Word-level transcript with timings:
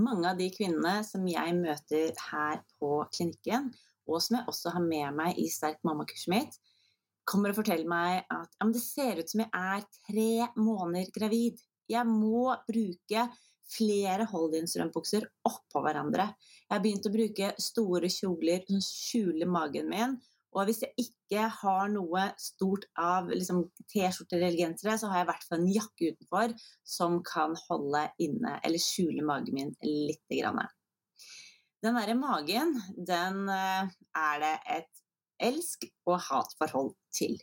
mange 0.00 0.28
av 0.30 0.38
de 0.38 0.48
kvinnene 0.54 1.02
som 1.06 1.24
jeg 1.28 1.56
møter 1.58 2.12
her 2.30 2.62
på 2.80 3.02
klinikken, 3.12 3.70
og 4.08 4.22
som 4.22 4.38
jeg 4.38 4.48
også 4.50 4.72
har 4.74 4.84
med 4.84 5.18
meg 5.18 5.38
i 5.38 5.48
Sterk 5.52 5.82
mamma-kurset 5.86 6.32
mitt, 6.32 6.56
kommer 7.28 7.52
og 7.52 7.60
forteller 7.60 7.86
meg 7.86 8.24
at 8.32 8.56
ja, 8.56 8.66
det 8.72 8.82
ser 8.82 9.20
ut 9.20 9.30
som 9.30 9.44
jeg 9.44 9.52
er 9.54 9.84
tre 10.08 10.48
måneder 10.58 11.12
gravid. 11.14 11.60
Jeg 11.90 12.08
må 12.08 12.48
bruke 12.66 13.28
flere 13.72 14.26
hold-in-strømbukser 14.28 15.28
oppå 15.48 15.82
hverandre. 15.84 16.32
Jeg 16.66 16.74
har 16.74 16.82
begynt 16.82 17.08
å 17.08 17.14
bruke 17.14 17.52
store 17.62 18.10
kjoler 18.12 18.66
som 18.68 18.82
skjuler 18.84 19.50
magen 19.50 19.88
min. 19.92 20.18
Og 20.52 20.68
hvis 20.68 20.82
jeg 20.84 20.92
ikke 21.00 21.46
har 21.62 21.88
noe 21.92 22.26
stort 22.40 22.84
av 23.00 23.30
liksom, 23.32 23.64
T-skjorter 23.88 24.38
eller 24.40 24.58
gensere, 24.58 24.98
så 25.00 25.08
har 25.08 25.22
jeg 25.22 25.26
i 25.26 25.30
hvert 25.30 25.46
fall 25.48 25.62
en 25.62 25.72
jakke 25.72 26.10
utenfor 26.12 26.54
som 26.94 27.20
kan 27.24 27.56
holde 27.68 28.04
inne 28.22 28.58
eller 28.60 28.82
skjule 28.82 29.24
magen 29.24 29.56
min 29.56 29.72
litt. 29.86 30.20
Grann. 30.32 30.60
Den 31.82 31.96
derre 31.98 32.14
magen, 32.16 32.76
den 32.96 33.48
eh, 33.52 33.88
er 34.16 34.42
det 34.44 34.52
et 34.76 35.02
elsk- 35.42 35.88
og 36.08 36.20
hatforhold 36.28 36.92
til. 37.14 37.40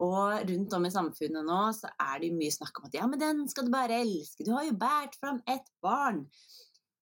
Og 0.00 0.48
rundt 0.48 0.74
om 0.76 0.86
i 0.88 0.92
samfunnet 0.92 1.44
nå 1.44 1.60
så 1.76 1.90
er 2.00 2.22
det 2.22 2.32
mye 2.34 2.52
snakk 2.54 2.80
om 2.80 2.88
at 2.88 2.96
ja, 2.96 3.08
men 3.08 3.20
den 3.20 3.44
skal 3.52 3.68
du 3.68 3.72
bare 3.74 4.00
elske, 4.00 4.46
du 4.46 4.54
har 4.56 4.64
jo 4.66 4.78
båret 4.80 5.16
fram 5.20 5.42
et 5.48 5.68
barn. 5.84 6.24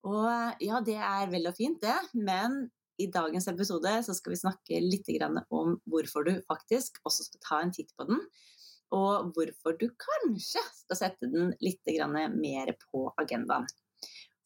Og 0.09 0.65
ja, 0.65 0.81
det 0.84 0.98
er 0.98 1.31
vel 1.31 1.48
og 1.51 1.57
fint, 1.59 1.81
det, 1.83 1.97
men 2.15 2.65
i 2.98 3.09
dagens 3.15 3.48
episode 3.51 3.91
skal 4.07 4.34
vi 4.34 4.41
snakke 4.41 4.80
litt 4.83 5.09
om 5.55 5.77
hvorfor 5.87 6.27
du 6.27 6.33
faktisk 6.51 6.98
også 7.06 7.29
skal 7.29 7.43
ta 7.45 7.61
en 7.62 7.75
titt 7.75 7.93
på 7.97 8.06
den. 8.09 8.20
Og 8.95 9.33
hvorfor 9.37 9.77
du 9.79 9.91
kanskje 10.01 10.62
skal 10.80 10.97
sette 10.97 11.29
den 11.29 11.53
litt 11.61 11.83
mer 12.34 12.73
på 12.89 13.11
agendaen. 13.20 13.69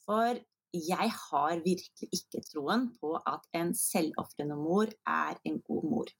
For 0.03 0.41
jeg 0.73 1.13
har 1.13 1.63
virkelig 1.63 2.09
ikke 2.17 2.43
troen 2.49 2.89
på 3.01 3.15
at 3.29 3.45
en 3.55 3.75
selvofrende 3.77 4.57
mor 4.57 4.89
er 5.07 5.39
en 5.45 5.61
god 5.61 5.85
mor. 5.85 6.13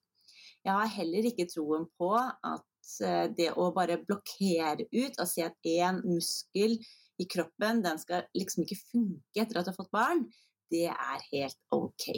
Jeg 0.63 0.73
har 0.79 0.93
heller 0.95 1.27
ikke 1.27 1.49
troen 1.51 1.89
på 1.99 2.13
at 2.15 2.93
eh, 3.03 3.27
det 3.35 3.49
å 3.59 3.73
bare 3.75 3.99
blokkere 4.05 4.87
ut 4.93 5.17
og 5.19 5.27
si 5.27 5.43
at 5.43 5.57
én 5.67 6.03
muskel 6.05 6.77
i 7.19 7.27
kroppen 7.27 7.83
den 7.83 7.99
skal 7.99 8.29
liksom 8.37 8.67
ikke 8.67 8.79
funke 8.93 9.43
etter 9.43 9.59
at 9.59 9.67
du 9.67 9.73
har 9.73 9.79
fått 9.79 9.95
barn, 9.95 10.27
det 10.73 10.89
er 10.91 11.27
helt 11.31 11.59
ok. 11.75 12.09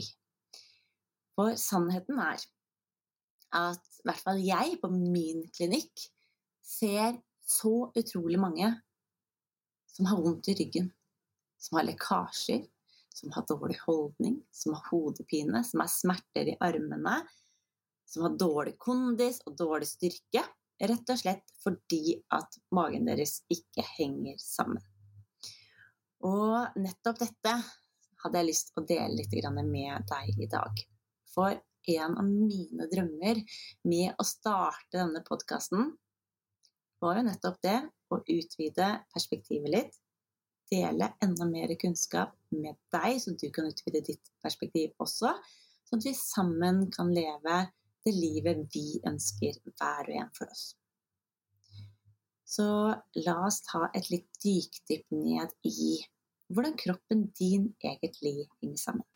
For 1.34 1.58
sannheten 1.58 2.20
er 2.22 2.42
at 3.54 3.86
i 4.00 4.06
hvert 4.06 4.22
fall 4.22 4.42
jeg 4.42 4.78
på 4.82 4.90
min 4.92 5.44
klinikk 5.54 6.06
ser 6.64 7.18
så 7.44 7.90
utrolig 7.94 8.40
mange 8.40 8.70
som 9.94 10.08
har 10.10 10.22
vondt 10.22 10.48
i 10.50 10.56
ryggen, 10.58 10.88
som 11.60 11.78
har 11.78 11.86
lekkasjer, 11.86 12.64
som 13.14 13.30
har 13.34 13.46
dårlig 13.46 13.76
holdning, 13.84 14.40
som 14.50 14.74
har 14.74 14.88
hodepine, 14.90 15.62
som 15.64 15.84
har 15.84 15.90
smerter 15.92 16.50
i 16.50 16.56
armene, 16.64 17.20
som 18.10 18.26
har 18.26 18.34
dårlig 18.40 18.74
kondis 18.82 19.38
og 19.46 19.54
dårlig 19.58 19.88
styrke, 19.88 20.42
rett 20.82 21.12
og 21.14 21.20
slett 21.20 21.54
fordi 21.62 22.18
at 22.34 22.58
magen 22.74 23.06
deres 23.06 23.38
ikke 23.52 23.84
henger 23.94 24.40
sammen. 24.42 24.82
Og 26.24 26.74
nettopp 26.80 27.20
dette 27.22 27.54
hadde 28.24 28.40
jeg 28.40 28.48
lyst 28.50 28.70
til 28.70 28.82
å 28.82 28.86
dele 28.88 29.18
litt 29.18 29.34
med 29.68 30.08
deg 30.10 30.40
i 30.40 30.48
dag. 30.50 30.84
For 31.34 31.58
en 31.94 32.16
av 32.16 32.24
mine 32.24 32.88
drømmer 32.90 33.42
med 33.84 34.14
å 34.18 34.24
starte 34.24 34.96
denne 34.96 35.20
podkasten 35.26 35.92
var 37.02 37.18
jo 37.18 37.26
nettopp 37.26 37.60
det 37.62 37.76
å 38.14 38.20
utvide 38.22 38.88
perspektivet 39.12 39.70
litt. 39.72 39.98
Dele 40.72 41.10
enda 41.22 41.44
mer 41.44 41.74
kunnskap 41.76 42.32
med 42.54 42.78
deg, 42.94 43.18
så 43.20 43.34
du 43.36 43.50
kan 43.52 43.68
utvide 43.68 44.00
ditt 44.06 44.32
perspektiv 44.42 44.94
også. 45.02 45.34
Sånn 45.84 46.00
at 46.00 46.06
vi 46.08 46.14
sammen 46.16 46.86
kan 46.94 47.12
leve 47.12 47.58
det 48.04 48.14
livet 48.16 48.64
vi 48.72 49.02
ønsker 49.04 49.60
hver 49.76 50.08
og 50.08 50.16
en 50.22 50.32
for 50.36 50.48
oss. 50.48 50.64
Så 52.44 52.66
la 53.26 53.36
oss 53.44 53.60
ta 53.66 53.88
et 53.96 54.08
litt 54.12 54.28
dykdypp 54.44 55.12
ned 55.16 55.52
i 55.68 55.98
hvordan 56.48 56.76
kroppen 56.76 57.26
din 57.38 57.74
egentlig 57.80 58.46
henger 58.60 58.76
sammen. 58.76 59.06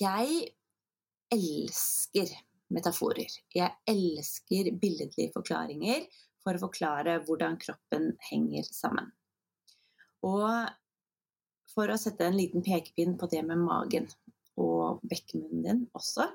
Jeg 0.00 0.48
elsker 1.32 2.30
metaforer. 2.74 3.30
Jeg 3.54 3.74
elsker 3.88 4.72
billedlige 4.80 5.32
forklaringer 5.34 6.06
for 6.44 6.56
å 6.56 6.62
forklare 6.66 7.18
hvordan 7.26 7.58
kroppen 7.62 8.12
henger 8.28 8.66
sammen. 8.70 9.10
Og 10.26 10.46
for 11.74 11.92
å 11.92 11.98
sette 12.00 12.26
en 12.26 12.38
liten 12.38 12.64
pekepinn 12.64 13.16
på 13.20 13.28
det 13.30 13.42
med 13.46 13.60
magen 13.60 14.08
og 14.56 15.02
bekkemunnen 15.04 15.66
din 15.66 15.82
også, 15.96 16.30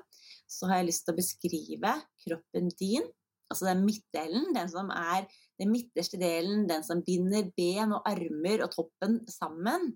så 0.46 0.68
har 0.70 0.80
jeg 0.80 0.90
lyst 0.90 1.06
til 1.06 1.14
å 1.14 1.18
beskrive 1.18 1.94
kroppen 2.22 2.70
din, 2.78 3.06
altså 3.50 3.66
den 3.70 3.82
midtdelen, 3.86 4.52
den 4.54 4.70
som 4.70 4.92
er 4.94 5.26
den 5.60 5.72
midterste 5.72 6.20
delen, 6.20 6.66
den 6.70 6.84
som 6.86 7.02
binder 7.04 7.48
ben 7.56 7.94
og 7.96 8.06
armer 8.08 8.64
og 8.64 8.72
toppen 8.76 9.20
sammen, 9.30 9.90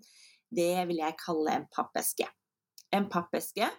det 0.53 0.87
vil 0.89 1.01
jeg 1.01 1.19
kalle 1.21 1.55
en 1.59 1.67
pappeske. 1.73 2.27
En 2.95 3.07
pappeske 3.11 3.69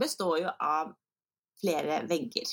består 0.00 0.38
jo 0.44 0.52
av 0.62 0.94
flere 1.60 2.02
vegger. 2.08 2.52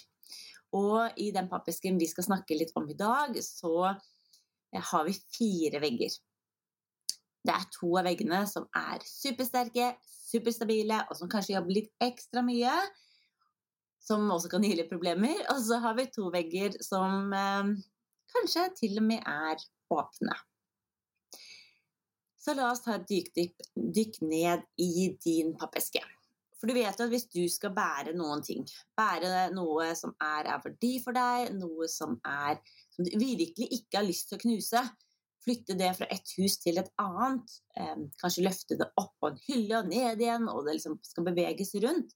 Og 0.74 1.22
i 1.22 1.30
den 1.36 1.50
pappesken 1.52 2.00
vi 2.02 2.10
skal 2.10 2.26
snakke 2.26 2.58
litt 2.58 2.74
om 2.80 2.88
i 2.90 2.98
dag, 2.98 3.36
så 3.46 3.94
har 4.74 5.06
vi 5.06 5.16
fire 5.36 5.82
vegger. 5.84 6.16
Det 7.44 7.54
er 7.54 7.66
to 7.76 7.92
av 8.00 8.08
veggene 8.08 8.40
som 8.48 8.66
er 8.78 9.04
supersterke, 9.06 9.92
superstabile, 10.08 11.02
og 11.10 11.20
som 11.20 11.30
kanskje 11.32 11.58
jobber 11.58 11.76
litt 11.76 11.92
ekstra 12.02 12.44
mye. 12.46 12.74
Som 14.04 14.32
også 14.32 14.50
kan 14.52 14.64
gi 14.64 14.74
litt 14.76 14.92
problemer. 14.92 15.44
Og 15.52 15.60
så 15.64 15.80
har 15.84 15.96
vi 16.00 16.08
to 16.12 16.30
vegger 16.32 16.76
som 16.84 17.36
eh, 17.36 17.76
kanskje 18.34 18.66
til 18.80 18.98
og 19.00 19.08
med 19.12 19.28
er 19.28 19.62
åpne. 19.94 20.40
Så 22.44 22.56
la 22.58 22.72
oss 22.74 22.84
ta 22.84 22.98
et 22.98 23.08
dykk, 23.08 23.62
dykk 23.76 24.20
ned 24.28 24.66
i 24.84 25.14
din 25.24 25.54
pappeske. 25.60 26.02
For 26.64 26.72
du 26.72 26.78
vet 26.78 26.96
jo 26.96 27.04
at 27.04 27.12
hvis 27.12 27.26
du 27.28 27.42
skal 27.52 27.74
bære 27.76 28.14
noen 28.16 28.40
ting, 28.40 28.62
bære 28.96 29.50
noe 29.52 29.90
som 30.00 30.14
er 30.24 30.48
av 30.54 30.62
verdi 30.64 30.94
for 31.04 31.12
deg, 31.12 31.50
noe 31.60 31.90
som, 31.92 32.14
er, 32.24 32.62
som 32.96 33.04
du 33.04 33.10
virkelig 33.20 33.68
ikke 33.82 34.00
har 34.00 34.08
lyst 34.08 34.30
til 34.30 34.40
å 34.40 34.44
knuse, 34.46 34.84
flytte 35.44 35.76
det 35.76 35.90
fra 35.98 36.08
et 36.16 36.32
hus 36.38 36.56
til 36.64 36.80
et 36.80 36.88
annet, 37.04 37.58
eh, 37.76 38.06
kanskje 38.22 38.46
løfte 38.46 38.78
det 38.80 38.88
opp 38.96 39.12
på 39.20 39.34
en 39.34 39.42
hylle 39.50 39.82
og 39.82 39.92
ned 39.92 40.24
igjen, 40.24 40.48
og 40.48 40.64
det 40.64 40.78
liksom 40.78 40.96
skal 41.04 41.28
beveges 41.28 41.76
rundt, 41.84 42.16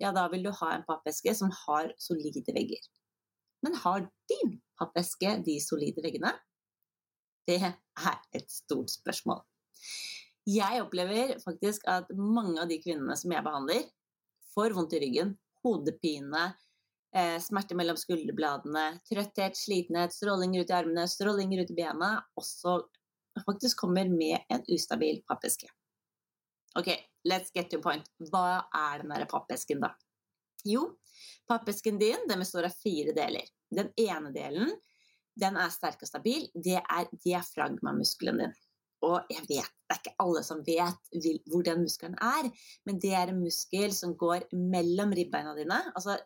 ja, 0.00 0.08
da 0.16 0.24
vil 0.32 0.48
du 0.48 0.54
ha 0.62 0.72
en 0.72 0.88
pappeske 0.88 1.36
som 1.36 1.52
har 1.66 1.92
solide 2.00 2.48
vegger. 2.48 2.88
Men 3.62 3.76
har 3.84 4.08
din 4.32 4.56
pappeske 4.80 5.36
de 5.44 5.60
solide 5.60 6.00
veggene? 6.00 6.32
Det 7.44 7.60
er 7.60 7.76
et 8.32 8.48
stort 8.48 8.88
spørsmål. 8.96 9.44
Jeg 10.48 10.82
opplever 10.82 11.36
faktisk 11.42 11.84
at 11.90 12.08
mange 12.18 12.58
av 12.62 12.70
de 12.70 12.80
kvinnene 12.82 13.14
som 13.18 13.30
jeg 13.34 13.44
behandler, 13.46 13.84
får 14.52 14.74
vondt 14.76 14.96
i 14.96 15.00
ryggen, 15.04 15.36
hodepine, 15.62 16.42
eh, 17.14 17.38
smerte 17.40 17.76
mellom 17.78 17.96
skulderbladene, 17.96 18.98
trøtthet, 19.08 19.56
slitenhet, 19.56 20.12
strålinger 20.12 20.64
ut 20.64 20.72
i 20.72 20.76
armene, 20.76 21.06
strålinger 21.08 21.62
ut 21.62 21.70
i 21.70 21.78
bena, 21.78 22.10
også 22.36 22.80
faktisk 23.46 23.84
kommer 23.84 24.10
med 24.10 24.42
en 24.52 24.64
ustabil 24.68 25.22
pappeske. 25.28 25.70
Ok, 26.78 26.88
let's 27.28 27.52
get 27.54 27.70
to 27.70 27.80
point. 27.80 28.08
Hva 28.32 28.64
er 28.74 29.02
den 29.02 29.12
derre 29.12 29.28
pappesken, 29.30 29.80
da? 29.80 29.92
Jo, 30.64 30.86
pappesken 31.48 31.98
din 32.00 32.26
den 32.28 32.42
består 32.42 32.68
av 32.68 32.76
fire 32.82 33.14
deler. 33.16 33.46
Den 33.70 33.92
ene 33.96 34.32
delen 34.34 34.72
den 35.38 35.56
er 35.56 35.72
sterk 35.72 36.02
og 36.04 36.08
stabil. 36.08 36.48
Det 36.54 36.78
er 36.80 37.08
diafragmamuskelen 37.24 38.42
din. 38.42 38.54
Og 39.02 39.32
jeg 39.32 39.42
vet, 39.48 39.70
det 39.88 39.94
er 39.96 40.00
ikke 40.00 40.14
alle 40.22 40.42
som 40.46 40.60
vet 40.66 41.14
hvor 41.50 41.64
den 41.66 41.82
muskelen 41.82 42.14
er, 42.22 42.48
men 42.86 43.00
det 43.02 43.12
er 43.18 43.32
en 43.32 43.40
muskel 43.42 43.90
som 43.96 44.14
går 44.18 44.46
mellom 44.54 45.14
ribbeina 45.16 45.56
dine, 45.58 45.80
altså 45.96 46.16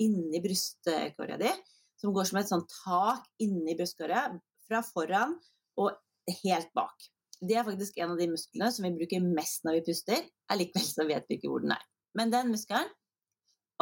inni 0.00 0.40
brystkåra 0.44 1.36
di, 1.40 1.52
som 2.00 2.14
går 2.16 2.28
som 2.28 2.40
et 2.40 2.50
sånt 2.50 2.72
tak 2.84 3.28
inni 3.44 3.76
brystkåra, 3.76 4.26
fra 4.64 4.80
foran 4.86 5.36
og 5.80 5.92
helt 6.40 6.70
bak. 6.76 7.10
Det 7.44 7.58
er 7.58 7.66
faktisk 7.66 7.98
en 8.00 8.14
av 8.14 8.20
de 8.20 8.30
musklene 8.32 8.70
som 8.72 8.86
vi 8.86 8.94
bruker 8.96 9.24
mest 9.24 9.66
når 9.66 9.78
vi 9.78 9.86
puster. 9.90 10.22
Allikevel 10.52 10.86
så 10.86 11.04
vet 11.08 11.26
vi 11.28 11.36
ikke 11.36 11.50
hvor 11.52 11.64
den 11.64 11.74
er. 11.76 11.82
Men 12.16 12.32
den 12.32 12.52
muskelen, 12.54 12.88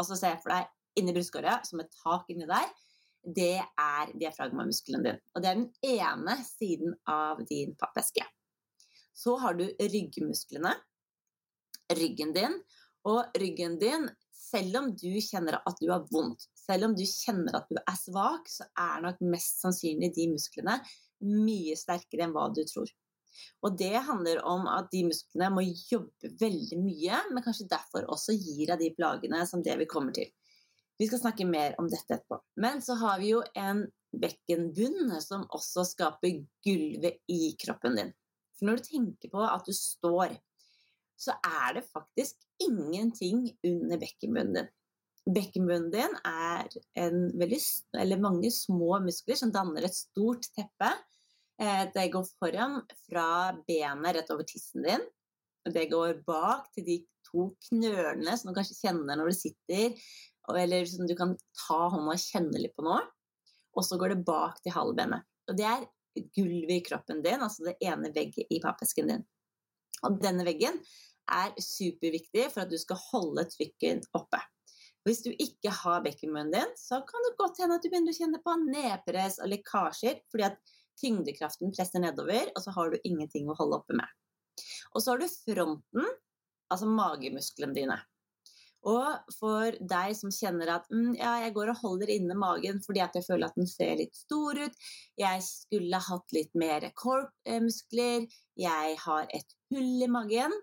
Og 0.00 0.06
så 0.08 0.16
se 0.16 0.30
for 0.40 0.48
deg 0.48 0.70
inni 0.96 1.12
brystkåret 1.12 1.66
som 1.68 1.82
et 1.82 1.90
tak 2.00 2.30
inni 2.32 2.46
der, 2.48 2.70
det 3.22 3.58
er 3.62 4.12
diafragmamuskelen 4.18 5.04
din. 5.06 5.18
Og 5.34 5.42
det 5.42 5.50
er 5.50 5.60
den 5.60 5.98
ene 5.98 6.36
siden 6.46 6.96
av 7.08 7.42
din 7.48 7.76
pappeske. 7.78 8.24
Så 9.14 9.36
har 9.38 9.54
du 9.58 9.66
ryggmusklene, 9.78 10.72
ryggen 11.98 12.32
din. 12.34 12.58
Og 13.08 13.34
ryggen 13.38 13.78
din, 13.82 14.08
selv 14.34 14.78
om 14.78 14.90
du 14.94 15.10
kjenner 15.22 15.58
at 15.58 15.78
du 15.80 15.88
har 15.90 16.04
vondt, 16.10 16.46
selv 16.58 16.86
om 16.86 16.96
du 16.98 17.02
kjenner 17.06 17.56
at 17.58 17.70
du 17.70 17.78
er 17.80 17.98
svak, 17.98 18.50
så 18.50 18.66
er 18.78 19.02
nok 19.02 19.22
mest 19.26 19.62
sannsynlig 19.62 20.12
de 20.14 20.28
musklene 20.30 20.76
mye 21.22 21.74
sterkere 21.78 22.26
enn 22.26 22.34
hva 22.34 22.48
du 22.54 22.62
tror. 22.66 22.90
Og 23.64 23.76
det 23.78 23.94
handler 24.06 24.42
om 24.46 24.66
at 24.70 24.90
de 24.92 25.06
musklene 25.08 25.48
må 25.54 25.64
jobbe 25.64 26.30
veldig 26.40 26.78
mye, 26.82 27.20
men 27.32 27.44
kanskje 27.44 27.70
derfor 27.70 28.06
også 28.12 28.36
gir 28.36 28.68
deg 28.70 28.82
de 28.82 28.90
plagene 28.96 29.42
som 29.48 29.62
det 29.64 29.78
vi 29.80 29.88
kommer 29.90 30.14
til. 30.16 30.28
Vi 31.00 31.08
skal 31.08 31.22
snakke 31.22 31.46
mer 31.48 31.76
om 31.80 31.88
dette 31.90 32.18
etterpå. 32.18 32.38
Men 32.62 32.82
så 32.84 32.96
har 33.00 33.20
vi 33.22 33.32
jo 33.32 33.42
en 33.58 33.84
bekkenbunn 34.12 35.14
som 35.24 35.46
også 35.56 35.86
skaper 35.88 36.42
gulvet 36.64 37.22
i 37.32 37.54
kroppen 37.60 37.96
din. 37.98 38.12
For 38.58 38.68
når 38.68 38.78
du 38.80 38.88
tenker 38.90 39.32
på 39.32 39.44
at 39.46 39.66
du 39.66 39.72
står, 39.76 40.36
så 41.18 41.34
er 41.46 41.78
det 41.78 41.88
faktisk 41.88 42.38
ingenting 42.62 43.46
under 43.64 44.00
bekkenbunnen 44.00 44.58
din. 44.58 44.70
Bekkenbunnen 45.32 45.90
din 45.94 46.16
er 46.26 46.68
veldig, 46.98 48.20
mange 48.20 48.50
små 48.52 48.98
muskler 49.04 49.38
som 49.38 49.52
danner 49.54 49.86
et 49.86 49.96
stort 49.96 50.48
teppe 50.56 50.90
Eh, 51.62 51.84
det 51.94 52.08
går 52.12 52.26
foran 52.40 52.80
fra 53.06 53.26
benet 53.68 54.16
rett 54.16 54.30
over 54.34 54.46
tissen 54.48 54.82
din. 54.86 55.04
Det 55.64 55.86
går 55.92 56.22
bak 56.26 56.70
til 56.74 56.86
de 56.86 56.96
to 57.28 57.50
knølene 57.68 58.34
som 58.38 58.50
du 58.50 58.56
kanskje 58.56 58.80
kjenner 58.80 59.18
når 59.18 59.30
du 59.30 59.36
sitter, 59.36 59.92
eller 60.58 60.86
som 60.90 61.06
du 61.06 61.14
kan 61.18 61.34
ta 61.66 61.80
hånda 61.92 62.14
og 62.16 62.22
kjenne 62.22 62.60
litt 62.60 62.74
på 62.76 62.84
nå. 62.86 62.98
Og 63.78 63.86
så 63.86 63.96
går 64.00 64.14
det 64.14 64.24
bak 64.26 64.58
til 64.62 64.74
halvbenet. 64.74 65.24
Og 65.48 65.56
det 65.58 65.68
er 65.68 65.86
gulvet 66.36 66.74
i 66.76 66.84
kroppen 66.84 67.22
din, 67.24 67.40
altså 67.40 67.70
det 67.70 67.78
ene 67.84 68.10
vegget 68.12 68.50
i 68.52 68.60
pappesken 68.62 69.08
din. 69.08 69.24
Og 70.06 70.18
denne 70.22 70.44
veggen 70.44 70.80
er 71.32 71.54
superviktig 71.62 72.48
for 72.52 72.64
at 72.64 72.72
du 72.72 72.76
skal 72.80 73.00
holde 73.12 73.46
trykket 73.52 74.08
oppe. 74.18 74.40
Hvis 75.06 75.22
du 75.24 75.32
ikke 75.32 75.72
har 75.74 76.02
bekkenmunnen 76.04 76.52
din, 76.54 76.74
så 76.78 77.00
kan 77.06 77.24
det 77.26 77.38
godt 77.38 77.58
hende 77.62 77.78
at 77.78 77.82
du 77.82 77.88
begynner 77.90 78.14
å 78.14 78.18
kjenne 78.18 78.42
på 78.42 78.54
nedpress 78.66 79.40
og 79.42 79.50
lekkasjer, 79.50 80.20
fordi 80.30 80.46
at 80.50 80.60
Tyngdekraften 81.00 81.72
presser 81.72 82.02
nedover, 82.02 82.50
og 82.52 82.62
så 82.62 82.74
har 82.76 82.92
du 82.92 82.98
ingenting 83.08 83.48
å 83.48 83.56
holde 83.58 83.80
oppe 83.80 83.96
med. 83.96 84.08
Og 84.92 85.02
så 85.02 85.14
har 85.14 85.22
du 85.22 85.26
fronten, 85.32 86.08
altså 86.72 86.88
magemusklene 86.90 87.76
dine. 87.76 87.96
Og 88.90 89.34
for 89.36 89.76
deg 89.78 90.14
som 90.18 90.32
kjenner 90.34 90.72
at 90.74 90.88
mm, 90.90 91.12
ja, 91.14 91.36
jeg 91.44 91.54
går 91.54 91.70
og 91.70 91.82
holder 91.84 92.10
inne 92.10 92.34
magen 92.34 92.80
fordi 92.82 93.02
at 93.04 93.14
jeg 93.14 93.26
føler 93.28 93.46
at 93.46 93.58
den 93.58 93.68
ser 93.70 93.94
litt 94.00 94.16
stor 94.18 94.58
ut, 94.58 94.80
jeg 95.20 95.44
skulle 95.46 96.00
hatt 96.02 96.34
litt 96.34 96.50
mer 96.58 96.88
korpmuskler, 96.98 98.26
jeg 98.58 98.96
har 99.04 99.28
et 99.30 99.54
hull 99.70 100.02
i 100.02 100.10
magen, 100.10 100.56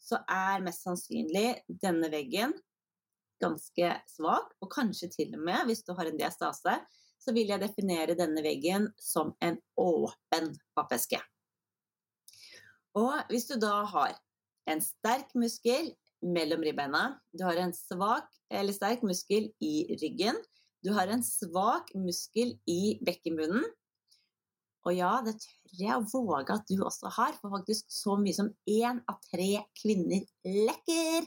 så 0.00 0.22
er 0.30 0.64
mest 0.64 0.86
sannsynlig 0.86 1.50
denne 1.82 2.08
veggen 2.12 2.56
ganske 3.42 3.90
svak, 4.10 4.54
og 4.62 4.70
kanskje 4.72 5.10
til 5.12 5.34
og 5.36 5.44
med, 5.44 5.66
hvis 5.68 5.84
du 5.84 5.92
har 5.96 6.08
en 6.08 6.18
diastase, 6.18 6.76
så 7.20 7.34
vil 7.34 7.50
jeg 7.50 7.62
definere 7.62 8.16
denne 8.18 8.42
veggen 8.44 8.90
som 9.00 9.32
en 9.44 9.58
åpen 9.80 10.52
pappeske. 10.76 11.20
Og 12.96 13.28
hvis 13.28 13.48
du 13.50 13.56
da 13.60 13.82
har 13.90 14.16
en 14.70 14.80
sterk 14.82 15.34
muskel 15.36 15.92
mellom 16.24 16.62
ribbeina, 16.64 17.16
du 17.32 17.44
har 17.46 17.58
en 17.60 17.74
svak 17.76 18.28
eller 18.52 18.74
sterk 18.76 19.02
muskel 19.06 19.50
i 19.62 19.74
ryggen, 20.00 20.38
du 20.84 20.92
har 20.94 21.10
en 21.10 21.24
svak 21.24 21.90
muskel 21.98 22.54
i 22.70 22.96
bekkenbunnen, 23.04 23.64
og 24.86 24.94
ja, 24.94 25.10
det 25.26 25.34
tør 25.42 25.80
jeg 25.80 25.98
å 25.98 26.22
våge 26.28 26.54
at 26.54 26.68
du 26.70 26.78
også 26.78 27.10
har, 27.16 27.34
for 27.40 27.50
faktisk 27.56 27.88
så 27.90 28.14
mye 28.20 28.36
som 28.36 28.52
én 28.70 29.00
av 29.10 29.18
tre 29.32 29.64
kvinner 29.80 30.22
lekker. 30.46 31.26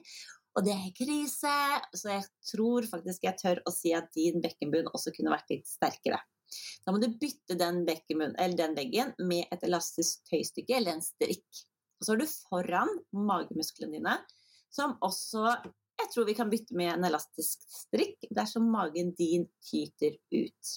Og 0.58 0.66
det 0.66 0.74
er 0.74 0.96
krise, 0.96 1.56
så 1.92 2.14
jeg 2.14 2.24
tror 2.48 2.88
faktisk 2.88 3.28
jeg 3.28 3.38
tør 3.42 3.60
å 3.68 3.74
si 3.76 3.92
at 3.96 4.08
din 4.16 4.40
bekkenbunn 4.44 4.88
også 4.94 5.12
kunne 5.16 5.34
vært 5.36 5.52
litt 5.52 5.68
sterkere. 5.68 6.22
Da 6.86 6.94
må 6.96 7.02
du 7.04 7.12
bytte 7.20 7.58
den, 7.60 7.84
den 7.84 8.78
veggen 8.78 9.14
med 9.20 9.52
et 9.54 9.66
elastisk 9.68 10.24
tøystykke 10.32 10.80
eller 10.80 10.96
en 10.96 11.06
strikk. 11.06 11.66
Og 12.00 12.08
så 12.08 12.16
har 12.16 12.22
du 12.24 12.32
foran 12.32 12.96
magemusklene 13.12 14.00
dine, 14.00 14.16
som 14.74 14.98
også 15.06 15.46
jeg 16.00 16.14
tror 16.14 16.28
vi 16.30 16.36
kan 16.38 16.50
bytte 16.50 16.76
med 16.80 16.94
en 16.94 17.06
elastisk 17.10 17.64
strikk 17.68 18.30
dersom 18.36 18.70
magen 18.72 19.12
din 19.18 19.46
tyter 19.68 20.16
ut. 20.32 20.76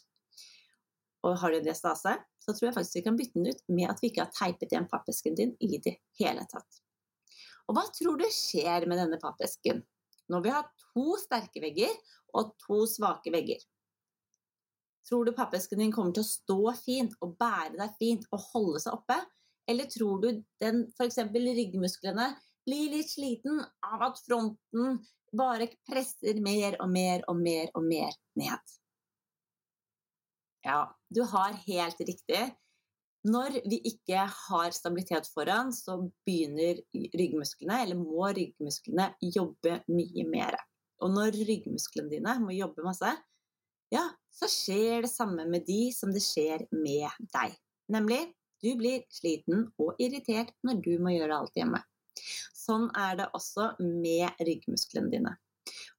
Og 1.23 1.37
har 1.39 1.53
du 1.53 1.61
en 1.61 1.67
diastase, 1.69 2.17
så 2.43 2.55
tror 2.55 2.67
jeg 2.69 2.75
faktisk 2.75 2.99
vi 2.99 3.05
kan 3.07 3.19
bytte 3.19 3.39
den 3.39 3.53
ut 3.53 3.63
med 3.71 3.91
at 3.93 4.03
vi 4.03 4.11
ikke 4.11 4.25
har 4.25 4.33
teipet 4.35 4.73
igjen 4.73 4.89
pappesken 4.91 5.39
din 5.39 5.55
i 5.63 5.79
det 5.79 5.95
hele 6.19 6.43
tatt. 6.51 6.81
Og 7.69 7.77
hva 7.77 7.87
tror 7.95 8.19
du 8.19 8.27
skjer 8.35 8.89
med 8.91 8.99
denne 8.99 9.21
pappesken 9.23 9.85
når 10.33 10.43
vi 10.43 10.55
har 10.55 10.67
to 10.83 11.15
sterke 11.23 11.63
vegger 11.63 11.93
og 12.35 12.57
to 12.65 12.83
svake 12.91 13.31
vegger? 13.35 13.63
Tror 15.07 15.27
du 15.27 15.35
pappesken 15.35 15.83
din 15.83 15.95
kommer 15.95 16.15
til 16.15 16.27
å 16.27 16.33
stå 16.33 16.75
fint 16.79 17.15
og 17.23 17.37
bære 17.39 17.77
deg 17.79 17.95
fint 17.99 18.27
og 18.35 18.43
holde 18.53 18.83
seg 18.83 18.99
oppe? 18.99 19.19
Eller 19.71 19.87
tror 19.91 20.23
du 20.23 20.43
den 20.63 20.85
f.eks. 20.97 21.21
ryggmusklene 21.31 22.33
blir 22.67 22.93
litt 22.95 23.11
sliten 23.11 23.61
av 23.87 24.05
at 24.09 24.21
fronten 24.27 25.01
bare 25.33 25.69
presser 25.89 26.41
mer 26.45 26.77
og 26.83 26.91
mer 26.93 27.25
og 27.31 27.39
mer 27.41 27.71
og 27.75 27.87
mer 27.87 28.17
ned? 28.39 28.75
Ja, 30.63 30.83
du 31.11 31.25
har 31.27 31.57
helt 31.67 32.01
riktig. 32.07 32.43
Når 33.27 33.61
vi 33.71 33.79
ikke 33.87 34.25
har 34.27 34.75
stabilitet 34.75 35.29
foran, 35.31 35.71
så 35.75 35.99
begynner 36.27 36.81
ryggmusklene, 37.15 37.83
eller 37.85 37.99
må 37.99 38.29
ryggmusklene, 38.35 39.13
jobbe 39.23 39.79
mye 39.91 40.25
mer. 40.27 40.59
Og 41.03 41.11
når 41.15 41.39
ryggmusklene 41.47 42.11
dine 42.11 42.35
må 42.43 42.55
jobbe 42.55 42.87
masse, 42.87 43.11
ja, 43.95 44.05
så 44.33 44.49
skjer 44.51 45.05
det 45.05 45.13
samme 45.13 45.47
med 45.51 45.67
de 45.69 45.91
som 45.95 46.15
det 46.15 46.23
skjer 46.25 46.67
med 46.75 47.11
deg. 47.35 47.55
Nemlig, 47.93 48.23
du 48.63 48.73
blir 48.79 49.03
sliten 49.11 49.67
og 49.83 49.99
irritert 50.03 50.55
når 50.67 50.83
du 50.83 50.93
må 51.03 51.15
gjøre 51.15 51.43
alt 51.43 51.59
hjemme. 51.59 51.83
Sånn 52.63 52.89
er 52.99 53.17
det 53.19 53.31
også 53.37 53.73
med 53.81 54.43
ryggmusklene 54.47 55.11
dine. 55.13 55.33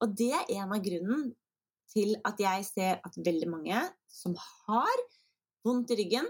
Og 0.04 0.14
det 0.18 0.32
er 0.38 0.52
en 0.62 0.76
av 0.76 0.84
grunnen 0.84 1.32
til 1.94 2.16
at 2.28 2.40
jeg 2.42 2.68
ser 2.68 3.02
at 3.06 3.20
veldig 3.26 3.50
mange 3.52 3.82
som 4.12 4.36
har 4.38 5.04
vondt 5.68 5.94
i 5.94 6.00
ryggen, 6.00 6.30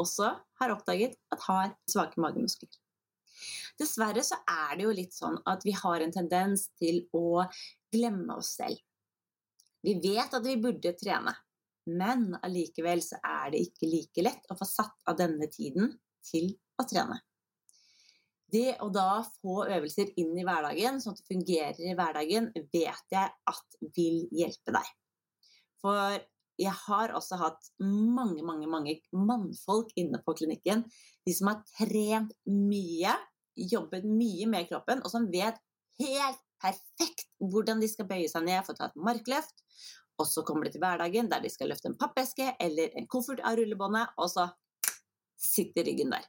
også 0.00 0.30
har 0.60 0.72
oppdaget 0.72 1.18
at 1.34 1.42
har 1.44 1.74
svake 1.90 2.20
magemuskler. 2.22 2.70
Dessverre 3.80 4.22
så 4.24 4.38
er 4.48 4.78
det 4.78 4.86
jo 4.86 4.94
litt 4.96 5.16
sånn 5.16 5.38
at 5.48 5.64
vi 5.64 5.74
har 5.76 6.04
en 6.04 6.14
tendens 6.14 6.68
til 6.80 7.02
å 7.16 7.44
glemme 7.92 8.36
oss 8.36 8.54
selv. 8.60 8.80
Vi 9.84 9.96
vet 10.02 10.34
at 10.36 10.44
vi 10.44 10.58
burde 10.60 10.92
trene, 10.96 11.32
men 11.88 12.30
allikevel 12.44 13.00
så 13.04 13.20
er 13.24 13.54
det 13.54 13.62
ikke 13.68 13.88
like 13.88 14.24
lett 14.24 14.50
å 14.52 14.56
få 14.58 14.68
satt 14.68 15.08
av 15.08 15.16
denne 15.20 15.48
tiden 15.52 15.94
til 16.26 16.52
å 16.80 16.84
trene. 16.88 17.16
Det 18.50 18.74
å 18.82 18.88
da 18.92 19.22
få 19.40 19.64
øvelser 19.68 20.10
inn 20.20 20.34
i 20.38 20.44
hverdagen, 20.46 20.98
sånn 21.02 21.14
at 21.14 21.22
det 21.22 21.30
fungerer 21.30 21.80
i 21.84 21.94
hverdagen, 21.98 22.50
vet 22.72 23.14
jeg 23.14 23.30
at 23.52 23.80
vil 23.96 24.24
hjelpe 24.34 24.74
deg. 24.74 24.92
For 25.80 26.18
jeg 26.60 26.76
har 26.86 27.14
også 27.16 27.38
hatt 27.40 27.70
mange, 27.80 28.42
mange, 28.44 28.68
mange 28.68 28.96
mannfolk 29.16 29.92
inne 30.00 30.20
på 30.24 30.34
klinikken. 30.36 30.84
De 31.24 31.34
som 31.36 31.52
har 31.52 31.62
trent 31.78 32.34
mye, 32.50 33.14
jobbet 33.70 34.06
mye 34.08 34.48
med 34.50 34.68
kroppen, 34.68 35.00
og 35.04 35.12
som 35.12 35.28
vet 35.32 35.60
helt 36.00 36.42
perfekt 36.60 37.28
hvordan 37.40 37.80
de 37.80 37.88
skal 37.88 38.08
bøye 38.08 38.28
seg 38.28 38.44
ned 38.44 38.64
for 38.66 38.74
å 38.74 38.80
ta 38.80 38.90
et 38.90 39.00
markløft. 39.00 39.64
Og 40.20 40.28
så 40.28 40.44
kommer 40.44 40.66
de 40.66 40.74
til 40.74 40.84
hverdagen 40.84 41.30
der 41.32 41.40
de 41.40 41.52
skal 41.52 41.70
løfte 41.72 41.88
en 41.88 41.96
pappeske 42.00 42.50
eller 42.60 42.92
en 42.98 43.08
koffert 43.08 43.40
av 43.46 43.56
rullebåndet, 43.56 44.12
og 44.20 44.28
så 44.32 44.50
sitter 45.40 45.88
ryggen 45.88 46.12
der. 46.12 46.26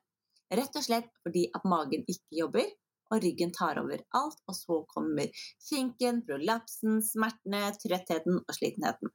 Rett 0.52 0.76
og 0.76 0.84
slett 0.84 1.12
fordi 1.24 1.46
at 1.56 1.68
magen 1.70 2.04
ikke 2.12 2.42
jobber, 2.42 2.68
og 3.12 3.24
ryggen 3.24 3.52
tar 3.56 3.80
over 3.82 4.02
alt, 4.16 4.40
og 4.48 4.56
så 4.56 4.78
kommer 4.92 5.32
kinken, 5.68 6.22
prolapsen, 6.28 7.02
smertene, 7.04 7.66
trøttheten 7.80 8.40
og 8.40 8.56
slitenheten. 8.56 9.12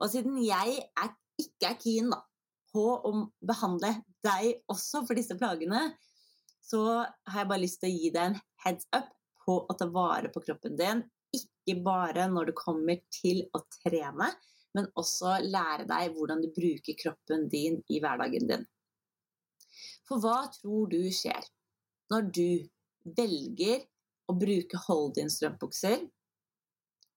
Og 0.00 0.12
siden 0.12 0.36
jeg 0.44 0.80
er, 0.80 1.14
ikke 1.40 1.70
er 1.70 1.78
keen 1.80 2.12
da, 2.12 2.20
på 2.72 2.84
å 2.84 3.12
behandle 3.44 3.94
deg 4.24 4.62
også 4.70 5.02
for 5.08 5.18
disse 5.18 5.36
plagene, 5.40 5.90
så 6.60 6.82
har 7.00 7.42
jeg 7.42 7.50
bare 7.50 7.64
lyst 7.64 7.80
til 7.82 7.90
å 7.90 7.96
gi 7.96 8.12
deg 8.14 8.28
en 8.30 8.38
heads 8.64 8.86
up 8.96 9.08
på 9.44 9.56
å 9.64 9.76
ta 9.76 9.88
vare 9.90 10.30
på 10.32 10.42
kroppen 10.44 10.76
din. 10.78 11.02
Ikke 11.34 11.80
bare 11.84 12.28
når 12.30 12.50
det 12.50 12.58
kommer 12.58 13.00
til 13.12 13.42
å 13.56 13.62
trene, 13.80 14.28
men 14.76 14.90
også 15.00 15.40
lære 15.42 15.88
deg 15.88 16.14
hvordan 16.14 16.44
du 16.44 16.50
bruker 16.54 16.98
kroppen 17.00 17.48
din 17.50 17.80
i 17.90 17.98
hverdagen 18.02 18.46
din. 18.50 18.68
For 20.08 20.22
hva 20.22 20.44
tror 20.54 20.90
du 20.92 21.00
skjer 21.14 21.44
når 22.10 22.30
du 22.34 22.48
velger 23.16 23.84
å 24.30 24.36
bruke 24.38 24.80
hold-in 24.86 25.30
strømpebukser 25.32 26.04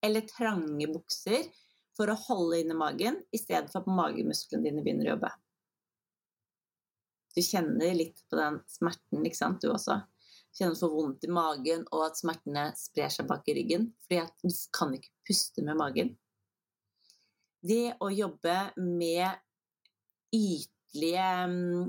eller 0.03 0.27
trange 0.27 0.87
bukser 0.91 1.47
for 1.97 2.09
å 2.09 2.17
holde 2.25 2.63
inne 2.63 2.75
magen, 2.77 3.19
i 3.31 3.39
stedet 3.39 3.69
for 3.71 3.83
at 3.83 3.91
magemusklene 3.99 4.65
dine 4.65 4.83
begynner 4.83 5.07
å 5.07 5.13
jobbe. 5.13 5.29
Du 7.33 7.41
kjenner 7.41 7.93
litt 7.97 8.19
på 8.29 8.37
den 8.37 8.59
smerten, 8.69 9.23
ikke 9.25 9.39
sant, 9.39 9.61
du 9.61 9.71
også? 9.73 10.01
Kjenner 10.53 10.77
for 10.77 10.93
vondt 10.93 11.25
i 11.25 11.31
magen, 11.33 11.85
og 11.93 12.07
at 12.09 12.19
smertene 12.19 12.67
sprer 12.77 13.09
seg 13.13 13.29
bak 13.29 13.47
i 13.49 13.55
ryggen. 13.57 13.87
Fordi 14.05 14.19
at 14.21 14.35
du 14.43 14.53
kan 14.75 14.93
ikke 14.93 15.09
puste 15.25 15.65
med 15.65 15.79
magen. 15.79 16.11
Det 17.63 17.95
å 18.03 18.11
jobbe 18.13 18.57
med 18.77 19.39
ytlige 20.35 21.29
mm, 21.49 21.87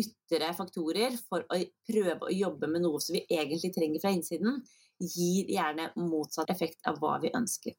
ytre 0.00 0.52
faktorer 0.56 1.16
for 1.28 1.44
å 1.48 1.60
prøve 1.88 2.28
å 2.28 2.34
jobbe 2.34 2.70
med 2.70 2.84
noe 2.84 3.00
som 3.02 3.16
vi 3.16 3.24
egentlig 3.28 3.72
trenger 3.74 4.02
fra 4.02 4.12
innsiden, 4.14 4.62
gir 4.98 5.50
gjerne 5.52 5.92
motsatt 5.98 6.50
effekt 6.50 6.82
av 6.88 6.98
hva 7.02 7.18
vi 7.22 7.32
ønsket. 7.34 7.78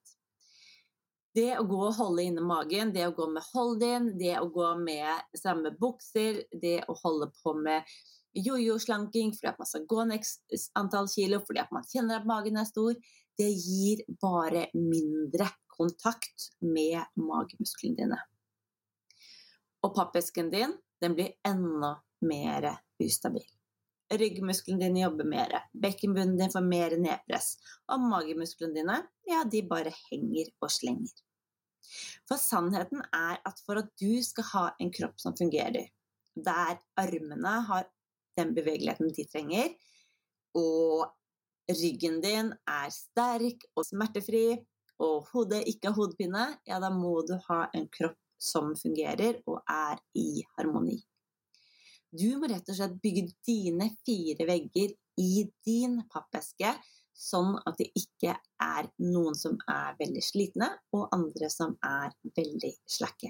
Det 1.36 1.52
å 1.60 1.66
gå 1.68 1.80
og 1.86 1.98
holde 2.00 2.26
inne 2.26 2.42
magen, 2.42 2.94
det 2.94 3.06
å 3.06 3.14
gå 3.16 3.28
med 3.30 3.46
hold-in, 3.54 4.14
det 4.18 4.40
å 4.40 4.48
gå 4.52 4.72
med 4.82 5.36
stramme 5.38 5.72
bukser, 5.78 6.42
det 6.62 6.80
å 6.90 6.96
holde 7.04 7.30
på 7.44 7.54
med 7.60 7.86
jojo-slanking 8.34 9.34
fordi 9.36 9.52
at 9.52 9.62
man 9.62 9.70
skal 9.70 9.86
gå 9.90 10.06
ned 10.10 10.26
antall 10.78 11.10
kilo 11.10 11.40
fordi 11.46 11.62
at 11.64 11.72
man 11.74 11.86
kjenner 11.90 12.20
at 12.20 12.28
magen 12.30 12.60
er 12.62 12.68
stor, 12.70 12.98
det 13.40 13.50
gir 13.50 14.04
bare 14.22 14.68
mindre 14.76 15.48
kontakt 15.72 16.50
med 16.60 17.00
magemusklene 17.16 17.98
dine. 18.02 18.20
Og 19.86 19.94
pappesken 19.96 20.50
din, 20.52 20.74
den 21.00 21.16
blir 21.16 21.38
enda 21.48 22.00
mer 22.26 22.70
ustabil. 23.02 23.46
Ryggmusklene 24.10 24.82
dine 24.82 25.04
jobber 25.04 25.28
mer, 25.30 25.54
bekkenbunnen 25.78 26.38
din 26.40 26.52
får 26.54 26.66
mer 26.66 26.96
nedpress, 26.98 27.58
og 27.94 28.02
magemusklene 28.10 28.74
dine, 28.74 28.96
ja, 29.30 29.44
de 29.46 29.62
bare 29.70 29.94
henger 30.08 30.50
og 30.64 30.72
slenger. 30.74 31.14
For 32.30 32.42
sannheten 32.42 33.04
er 33.14 33.38
at 33.46 33.62
for 33.66 33.82
at 33.82 33.92
du 34.02 34.18
skal 34.26 34.48
ha 34.54 34.66
en 34.82 34.90
kropp 34.94 35.22
som 35.22 35.38
fungerer, 35.38 35.92
der 36.36 36.82
armene 36.98 37.54
har 37.70 37.86
den 38.40 38.56
bevegeligheten 38.58 39.14
de 39.14 39.26
trenger, 39.30 39.78
og 40.58 41.06
ryggen 41.70 42.18
din 42.24 42.52
er 42.66 42.90
sterk 42.94 43.68
og 43.76 43.86
smertefri, 43.86 44.58
og 45.00 45.30
hodet 45.32 45.62
ikke 45.70 45.92
har 45.92 45.96
hodepine, 45.96 46.48
ja, 46.68 46.82
da 46.82 46.90
må 46.92 47.22
du 47.28 47.38
ha 47.48 47.68
en 47.78 47.88
kropp 47.94 48.18
som 48.40 48.74
fungerer 48.80 49.42
og 49.48 49.62
er 49.70 50.02
i 50.18 50.42
harmoni. 50.58 50.98
Du 52.10 52.30
må 52.42 52.48
rett 52.50 52.70
og 52.72 52.78
slett 52.78 52.96
bygge 53.04 53.28
dine 53.46 53.92
fire 54.06 54.48
vegger 54.50 54.96
i 55.22 55.44
din 55.66 56.00
pappeske, 56.10 56.72
sånn 57.14 57.58
at 57.68 57.78
det 57.78 57.90
ikke 58.00 58.34
er 58.64 58.88
noen 59.04 59.36
som 59.38 59.60
er 59.70 59.98
veldig 60.00 60.24
slitne, 60.24 60.72
og 60.96 61.12
andre 61.14 61.52
som 61.54 61.76
er 61.86 62.16
veldig 62.38 62.72
slakke. 62.90 63.30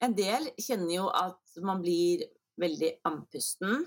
En 0.00 0.14
del 0.14 0.52
kjenner 0.62 0.94
jo 0.94 1.08
at 1.10 1.58
man 1.66 1.82
blir 1.82 2.22
veldig 2.62 2.92
andpusten, 3.10 3.82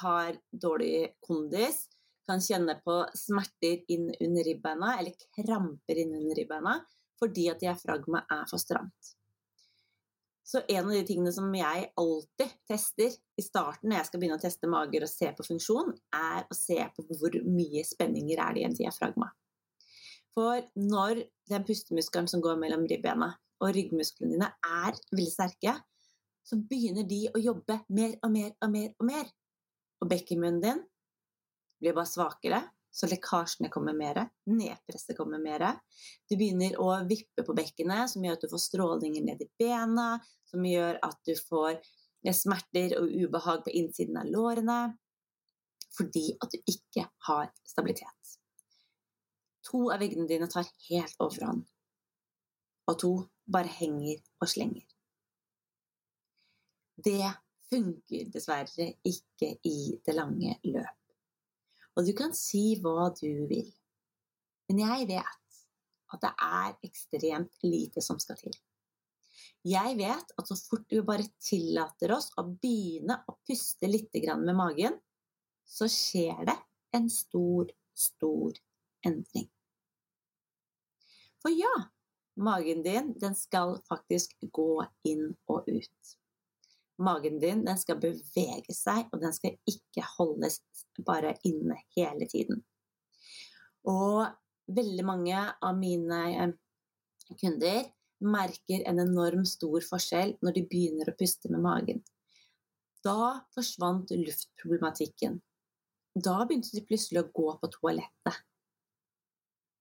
har 0.00 0.38
dårlig 0.50 1.10
kondis, 1.26 1.84
kan 2.26 2.42
kjenne 2.42 2.78
på 2.84 2.96
smerter 3.18 3.84
inn 3.92 4.08
under 4.08 4.46
ribbeina, 4.46 4.96
eller 4.98 5.14
kramper 5.36 6.02
inn 6.02 6.14
under 6.16 6.38
ribbeina, 6.38 6.76
fordi 7.20 7.48
at 7.52 7.62
diafragma 7.62 8.24
er 8.30 8.46
for 8.50 8.62
stramt. 8.62 9.14
Så 10.50 10.62
en 10.66 10.88
av 10.88 10.90
de 10.90 11.02
tingene 11.06 11.30
som 11.30 11.52
jeg 11.54 11.90
alltid 12.00 12.54
tester 12.66 13.12
i 13.38 13.42
starten 13.44 13.86
når 13.86 14.00
jeg 14.00 14.06
skal 14.08 14.22
begynne 14.22 14.38
å 14.40 14.42
teste 14.42 14.70
mager 14.70 15.04
og 15.06 15.10
se 15.12 15.28
på 15.36 15.46
funksjon, 15.46 15.92
er 16.16 16.48
å 16.50 16.56
se 16.58 16.78
på 16.96 17.04
hvor 17.20 17.36
mye 17.46 17.84
spenninger 17.86 18.42
er 18.42 18.56
det 18.56 18.64
i 18.64 18.66
en 18.66 18.74
diafragma. 18.74 19.28
For 20.34 20.64
når 20.74 21.22
den 21.50 21.66
pustemuskelen 21.68 22.26
som 22.30 22.42
går 22.42 22.58
mellom 22.58 22.82
ribbena 22.90 23.30
og 23.60 23.76
ryggmusklene 23.76 24.34
dine 24.34 24.50
er 24.66 24.98
veldig 25.12 25.30
sterke, 25.30 25.76
så 26.42 26.58
begynner 26.58 27.06
de 27.06 27.20
å 27.30 27.42
jobbe 27.42 27.76
mer 27.94 28.16
og 28.24 28.34
mer 28.34 28.50
og 28.58 28.74
mer 28.74 28.90
og 28.96 29.06
mer. 29.06 29.30
Og 30.02 30.10
bekkenmunnen 30.10 30.62
din 30.64 30.82
blir 31.80 31.94
bare 31.94 32.10
svakere, 32.10 32.62
så 32.90 33.06
lekkasjene 33.06 33.70
kommer 33.70 33.94
mer, 33.94 34.18
nedpresset 34.50 35.16
kommer 35.16 35.38
mer. 35.42 35.64
Du 36.28 36.36
begynner 36.36 36.74
å 36.82 36.90
vippe 37.06 37.44
på 37.46 37.54
bekkenet, 37.54 38.10
som 38.10 38.24
gjør 38.24 38.38
at 38.38 38.44
du 38.44 38.50
får 38.50 38.64
strålinger 38.64 39.26
ned 39.26 39.42
i 39.44 39.48
bena, 39.60 40.08
som 40.50 40.66
gjør 40.66 40.98
at 41.06 41.18
du 41.26 41.34
får 41.38 41.78
smerter 42.36 42.96
og 42.98 43.08
ubehag 43.08 43.62
på 43.64 43.74
innsiden 43.78 44.18
av 44.20 44.28
lårene, 44.28 44.80
fordi 45.96 46.26
at 46.42 46.52
du 46.52 46.58
ikke 46.70 47.06
har 47.28 47.50
stabilitet. 47.66 48.34
To 49.70 49.86
av 49.94 50.02
veggene 50.02 50.28
dine 50.28 50.48
tar 50.50 50.68
helt 50.88 51.22
overhånd, 51.22 51.64
og 52.90 52.98
to 52.98 53.12
bare 53.50 53.70
henger 53.80 54.18
og 54.40 54.50
slenger. 54.50 54.86
Det 57.00 57.22
funker 57.70 58.32
dessverre 58.34 58.88
ikke 59.06 59.54
i 59.64 60.00
det 60.04 60.16
lange 60.16 60.58
løp. 60.66 60.99
Og 61.98 62.06
du 62.06 62.14
kan 62.16 62.34
si 62.36 62.74
hva 62.82 63.10
du 63.16 63.46
vil. 63.50 63.68
Men 64.70 64.82
jeg 64.84 65.06
vet 65.10 65.62
at 66.14 66.24
det 66.24 66.32
er 66.46 66.74
ekstremt 66.86 67.64
lite 67.66 68.02
som 68.04 68.18
skal 68.22 68.38
til. 68.38 68.54
Jeg 69.66 69.96
vet 69.98 70.32
at 70.40 70.48
så 70.48 70.56
fort 70.56 70.86
du 70.88 71.02
bare 71.04 71.26
tillater 71.42 72.14
oss 72.14 72.30
å 72.40 72.46
begynne 72.48 73.18
å 73.28 73.36
puste 73.44 73.90
litt 73.90 74.14
med 74.40 74.56
magen, 74.56 74.96
så 75.66 75.86
skjer 75.90 76.46
det 76.48 76.56
en 76.96 77.10
stor, 77.12 77.68
stor 77.94 78.56
endring. 79.06 79.50
For 81.40 81.52
ja, 81.52 81.72
magen 82.40 82.82
din, 82.82 83.12
den 83.20 83.36
skal 83.36 83.76
faktisk 83.88 84.36
gå 84.52 84.84
inn 85.08 85.30
og 85.48 85.68
ut. 85.68 86.16
Magen 87.00 87.38
din 87.40 87.64
den 87.64 87.78
skal 87.80 88.00
bevege 88.00 88.74
seg, 88.76 89.06
og 89.12 89.22
den 89.22 89.32
skal 89.32 89.56
ikke 89.68 90.04
holdes 90.18 90.60
bare 91.06 91.34
inne 91.48 91.78
hele 91.96 92.28
tiden. 92.28 92.60
Og 93.88 94.26
veldig 94.70 95.06
mange 95.08 95.40
av 95.40 95.78
mine 95.78 96.20
eh, 96.34 96.52
kunder 97.40 97.88
merker 98.20 98.84
en 98.88 99.00
enorm 99.00 99.46
stor 99.48 99.80
forskjell 99.86 100.36
når 100.44 100.58
de 100.58 100.66
begynner 100.68 101.08
å 101.08 101.16
puste 101.16 101.48
med 101.52 101.64
magen. 101.64 102.02
Da 103.00 103.46
forsvant 103.54 104.12
luftproblematikken. 104.12 105.38
Da 106.12 106.36
begynte 106.44 106.74
de 106.76 106.84
plutselig 106.84 107.22
å 107.22 107.30
gå 107.32 107.54
på 107.62 107.70
toalettet 107.78 108.44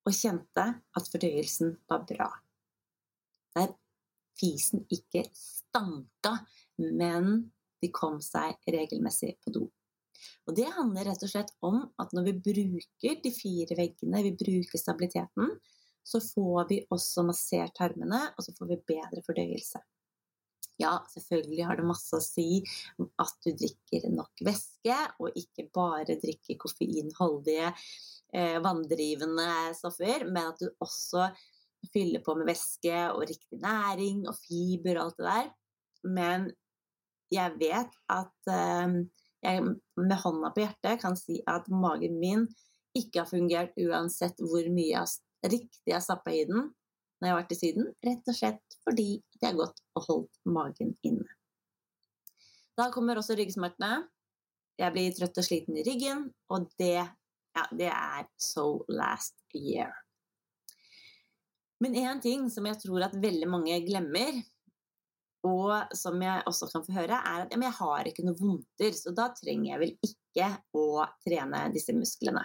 og 0.07 0.15
kjente 0.15 0.65
at 0.79 1.09
fordøyelsen 1.11 1.75
var 1.89 2.05
bra. 2.07 2.29
Der 3.57 3.73
fisen 4.39 4.85
ikke 4.93 5.25
stanka, 5.35 6.37
men 6.79 7.49
de 7.79 7.91
kom 7.95 8.19
seg 8.23 8.57
regelmessig 8.67 9.35
på 9.43 9.53
do. 9.55 9.67
Og 10.49 10.55
det 10.57 10.67
handler 10.75 11.07
rett 11.07 11.23
og 11.23 11.31
slett 11.31 11.51
om 11.65 11.83
at 12.01 12.15
når 12.15 12.27
vi 12.27 12.39
bruker 12.49 13.21
de 13.23 13.31
fire 13.31 13.77
veggene, 13.77 14.23
vi 14.25 14.33
bruker 14.39 14.81
stabiliteten, 14.81 15.53
så 16.03 16.19
får 16.23 16.67
vi 16.71 16.81
også 16.91 17.23
massert 17.27 17.75
tarmene, 17.77 18.21
og 18.35 18.43
så 18.43 18.55
får 18.57 18.71
vi 18.71 18.83
bedre 18.93 19.23
fordøyelse. 19.25 19.81
Ja, 20.79 20.93
selvfølgelig 21.11 21.65
har 21.67 21.75
det 21.75 21.87
masse 21.89 22.15
å 22.15 22.23
si 22.23 22.61
at 23.19 23.33
du 23.43 23.51
drikker 23.51 24.07
nok 24.13 24.43
væske, 24.47 24.97
og 25.19 25.35
ikke 25.37 25.67
bare 25.75 26.15
drikker 26.21 26.57
koffeinholdige, 26.61 27.73
eh, 28.33 28.57
vanndrivende 28.63 29.75
stoffer, 29.75 30.23
men 30.29 30.53
at 30.53 30.63
du 30.63 30.69
også 30.79 31.27
fyller 31.93 32.23
på 32.23 32.35
med 32.39 32.47
væske 32.47 32.95
og 33.11 33.27
riktig 33.27 33.59
næring 33.59 34.25
og 34.27 34.39
fiber 34.39 34.97
og 34.97 35.03
alt 35.05 35.19
det 35.19 35.27
der. 35.27 35.51
Men 36.03 36.49
jeg 37.33 37.55
vet 37.59 37.95
at 38.11 38.51
eh, 38.51 38.99
jeg 39.45 39.63
med 39.63 40.19
hånda 40.23 40.51
på 40.55 40.63
hjertet 40.65 41.01
kan 41.01 41.15
si 41.19 41.39
at 41.47 41.69
magen 41.71 42.17
min 42.19 42.47
ikke 42.97 43.23
har 43.23 43.29
fungert 43.29 43.77
uansett 43.79 44.41
hvor 44.43 44.65
mye 44.73 44.91
jeg 44.91 45.51
riktig 45.53 45.93
jeg 45.93 46.03
stappa 46.03 46.33
i 46.35 46.43
den 46.49 46.67
når 47.19 47.27
jeg 47.27 47.33
har 47.33 47.41
vært 47.41 47.53
i 47.53 47.59
Syden, 47.59 47.87
rett 48.07 48.31
og 48.31 48.35
slett 48.35 48.77
fordi 48.87 49.09
jeg 49.41 49.45
har 49.45 49.57
gått 49.59 49.81
og 49.99 50.05
holdt 50.07 50.37
magen 50.47 50.93
inne. 51.03 51.27
Da 52.79 52.87
kommer 52.93 53.19
også 53.19 53.35
ryggsmertene. 53.35 54.05
Jeg 54.79 54.95
blir 54.95 55.15
trøtt 55.17 55.41
og 55.41 55.43
sliten 55.43 55.75
i 55.75 55.83
ryggen, 55.83 56.29
og 56.47 56.69
det, 56.79 57.01
ja, 57.03 57.63
det 57.75 57.89
er 57.91 58.29
so 58.39 58.85
last 58.87 59.35
year. 59.51 59.91
Men 61.83 61.97
én 61.99 62.23
ting 62.23 62.47
som 62.51 62.67
jeg 62.67 62.79
tror 62.79 63.09
at 63.09 63.19
veldig 63.19 63.51
mange 63.51 63.75
glemmer, 63.83 64.39
og 65.47 65.95
som 65.95 66.19
jeg 66.21 66.43
også 66.49 66.67
kan 66.71 66.83
få 66.83 66.95
høre, 66.97 67.15
er 67.15 67.45
at 67.45 67.53
ja, 67.53 67.59
jeg 67.63 67.75
har 67.77 68.07
ikke 68.09 68.25
noe 68.27 68.39
vondter, 68.39 68.95
så 68.95 69.13
da 69.15 69.29
trenger 69.37 69.71
jeg 69.71 69.81
vel 69.83 69.93
ikke 70.09 70.49
å 70.75 70.87
trene 71.23 71.61
disse 71.73 71.95
musklene. 71.95 72.43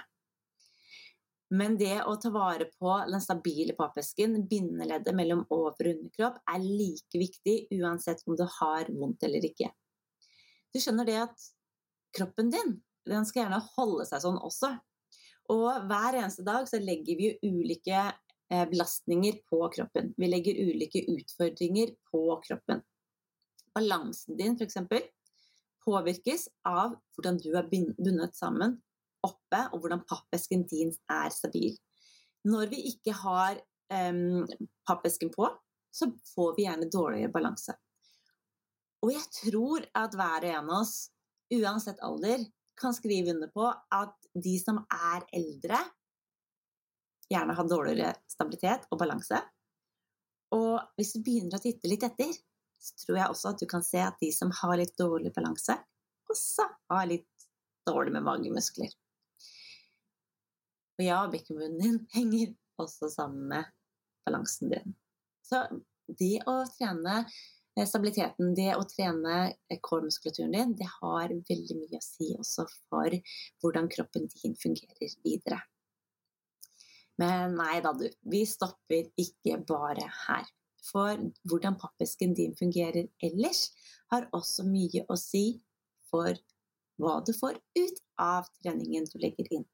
Men 1.54 1.76
det 1.78 2.00
å 2.08 2.14
ta 2.18 2.30
vare 2.34 2.66
på 2.80 2.94
den 3.10 3.22
stabile 3.22 3.74
pappesken, 3.78 4.40
bindeleddet 4.50 5.14
mellom 5.14 5.44
over- 5.54 5.90
og 5.90 5.92
underkropp, 5.92 6.40
er 6.50 6.62
like 6.64 7.20
viktig 7.20 7.56
uansett 7.76 8.24
om 8.26 8.38
du 8.38 8.46
har 8.58 8.90
vondt 8.90 9.26
eller 9.26 9.44
ikke. 9.44 9.68
Du 10.74 10.80
skjønner 10.82 11.06
det 11.06 11.20
at 11.26 11.46
kroppen 12.16 12.50
din 12.50 12.78
den 13.04 13.26
skal 13.28 13.44
gjerne 13.44 13.60
holde 13.74 14.06
seg 14.08 14.22
sånn 14.24 14.40
også. 14.40 14.72
Og 15.52 15.88
hver 15.90 16.16
eneste 16.22 16.44
dag 16.46 16.64
så 16.70 16.80
legger 16.80 17.18
vi 17.18 17.28
jo 17.28 17.52
ulike 17.58 18.06
belastninger 18.48 19.38
på 19.48 19.60
kroppen. 19.72 20.12
Vi 20.20 20.28
legger 20.28 20.58
ulike 20.66 21.00
utfordringer 21.10 21.94
på 22.10 22.24
kroppen. 22.44 22.82
Balansen 23.74 24.36
din, 24.38 24.58
f.eks., 24.60 24.76
påvirkes 25.84 26.48
av 26.68 26.94
hvordan 27.14 27.38
du 27.42 27.50
er 27.58 27.68
bundet 27.68 28.36
sammen 28.36 28.78
oppe, 29.24 29.60
og 29.72 29.80
hvordan 29.82 30.04
pappesken 30.08 30.64
din 30.68 30.92
er 31.10 31.32
stabil. 31.32 31.76
Når 32.44 32.68
vi 32.72 32.82
ikke 32.92 33.14
har 33.16 33.58
um, 33.92 34.44
pappesken 34.88 35.32
på, 35.34 35.48
så 35.94 36.10
får 36.34 36.54
vi 36.56 36.66
gjerne 36.66 36.90
dårligere 36.92 37.32
balanse. 37.32 37.76
Og 39.04 39.12
jeg 39.12 39.26
tror 39.36 39.84
at 39.96 40.16
hver 40.16 40.46
og 40.46 40.50
en 40.50 40.70
av 40.72 40.82
oss, 40.82 40.94
uansett 41.54 42.00
alder, 42.04 42.46
kan 42.80 42.96
skrive 42.96 43.34
under 43.34 43.50
på 43.54 43.68
at 43.70 44.14
de 44.34 44.54
som 44.58 44.80
er 44.90 45.26
eldre, 45.36 45.78
gjerne 47.31 47.57
har 47.57 47.69
dårligere 47.69 48.14
stabilitet 48.31 48.88
og 48.90 49.00
balanse. 49.00 49.40
Og 50.54 50.99
hvis 50.99 51.14
du 51.14 51.23
begynner 51.25 51.59
å 51.59 51.62
titte 51.62 51.90
litt 51.90 52.04
etter, 52.07 52.33
så 52.85 52.99
tror 53.00 53.19
jeg 53.19 53.33
også 53.33 53.52
at 53.54 53.62
du 53.62 53.69
kan 53.71 53.85
se 53.87 54.02
at 54.04 54.21
de 54.21 54.31
som 54.35 54.52
har 54.61 54.76
litt 54.78 54.93
dårlig 55.00 55.33
balanse, 55.35 55.76
også 56.31 56.66
har 56.93 57.09
litt 57.09 57.49
dårlig 57.88 58.12
med 58.14 58.26
magemuskler. 58.26 58.93
Og 60.99 61.02
ja, 61.04 61.25
bekkenbunnen 61.31 61.81
din 61.81 61.99
henger 62.16 62.54
også 62.83 63.11
sammen 63.12 63.49
med 63.50 63.73
balansen 64.26 64.71
din. 64.73 64.95
Så 65.45 65.64
det 66.21 66.45
å 66.50 66.57
trene 66.76 67.23
eh, 67.25 67.87
stabiliteten, 67.88 68.54
det 68.57 68.73
å 68.76 68.85
trene 68.88 69.54
kårmuskulaturen 69.85 70.54
din, 70.54 70.75
det 70.78 70.88
har 71.00 71.33
veldig 71.33 71.78
mye 71.81 72.00
å 72.00 72.04
si 72.04 72.33
også 72.38 72.66
for 72.88 73.16
hvordan 73.62 73.90
kroppen 73.93 74.28
din 74.37 74.57
fungerer 74.61 75.16
videre. 75.25 75.61
Men 77.21 77.54
nei 77.59 77.78
da, 77.85 77.92
du. 77.94 78.06
Vi 78.30 78.42
stopper 78.49 79.11
ikke 79.21 79.61
bare 79.68 80.06
her. 80.26 80.49
For 80.85 81.21
hvordan 81.49 81.78
pappesken 81.80 82.35
din 82.37 82.56
fungerer 82.59 83.06
ellers, 83.25 83.71
har 84.12 84.28
også 84.37 84.66
mye 84.68 85.04
å 85.09 85.16
si 85.18 85.62
for 86.11 86.37
hva 87.00 87.14
du 87.26 87.33
får 87.35 87.56
ut 87.78 88.02
av 88.21 88.50
treningen 88.61 89.06
du 89.11 89.16
legger 89.23 89.49
inn. 89.56 89.64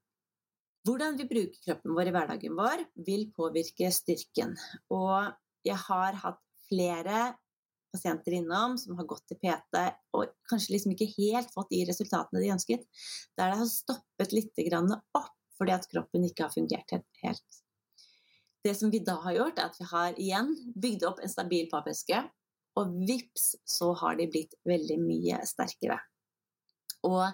Hvordan 0.86 1.18
vi 1.18 1.26
bruker 1.28 1.60
kroppen 1.66 1.96
vår 1.96 2.08
i 2.08 2.14
hverdagen 2.14 2.54
vår, 2.56 2.84
vil 3.04 3.26
påvirke 3.36 3.90
styrken. 3.92 4.54
Og 4.94 5.32
jeg 5.66 5.76
har 5.76 6.16
hatt 6.22 6.40
flere 6.70 7.34
pasienter 7.90 8.38
innom 8.38 8.78
som 8.78 8.96
har 8.96 9.08
gått 9.10 9.26
til 9.28 9.40
PT 9.42 9.82
og 10.16 10.30
kanskje 10.48 10.76
liksom 10.76 10.94
ikke 10.94 11.10
helt 11.16 11.50
fått 11.52 11.72
de 11.74 11.82
resultatene 11.88 12.42
de 12.42 12.52
ønsket, 12.54 12.86
der 13.36 13.50
det 13.50 13.60
har 13.60 13.68
stoppet 13.68 14.34
litt 14.36 14.62
opp 15.18 15.36
fordi 15.60 15.76
at 15.76 15.88
kroppen 15.92 16.24
ikke 16.26 16.46
har 16.46 16.54
fungert 16.54 16.96
helt. 17.22 17.60
Det 18.64 18.74
som 18.76 18.92
vi 18.92 19.00
da 19.04 19.16
har 19.22 19.36
gjort, 19.36 19.58
er 19.58 19.70
at 19.70 19.78
vi 19.80 19.88
har 19.92 20.18
igjen 20.20 20.52
bygd 20.76 21.06
opp 21.08 21.20
en 21.20 21.32
stabil 21.32 21.68
pappeske, 21.70 22.24
og 22.80 22.92
vips 23.08 23.54
så 23.68 23.92
har 24.02 24.18
de 24.18 24.28
blitt 24.30 24.56
veldig 24.68 24.98
mye 25.02 25.40
sterkere. 25.48 25.98
Og 27.08 27.24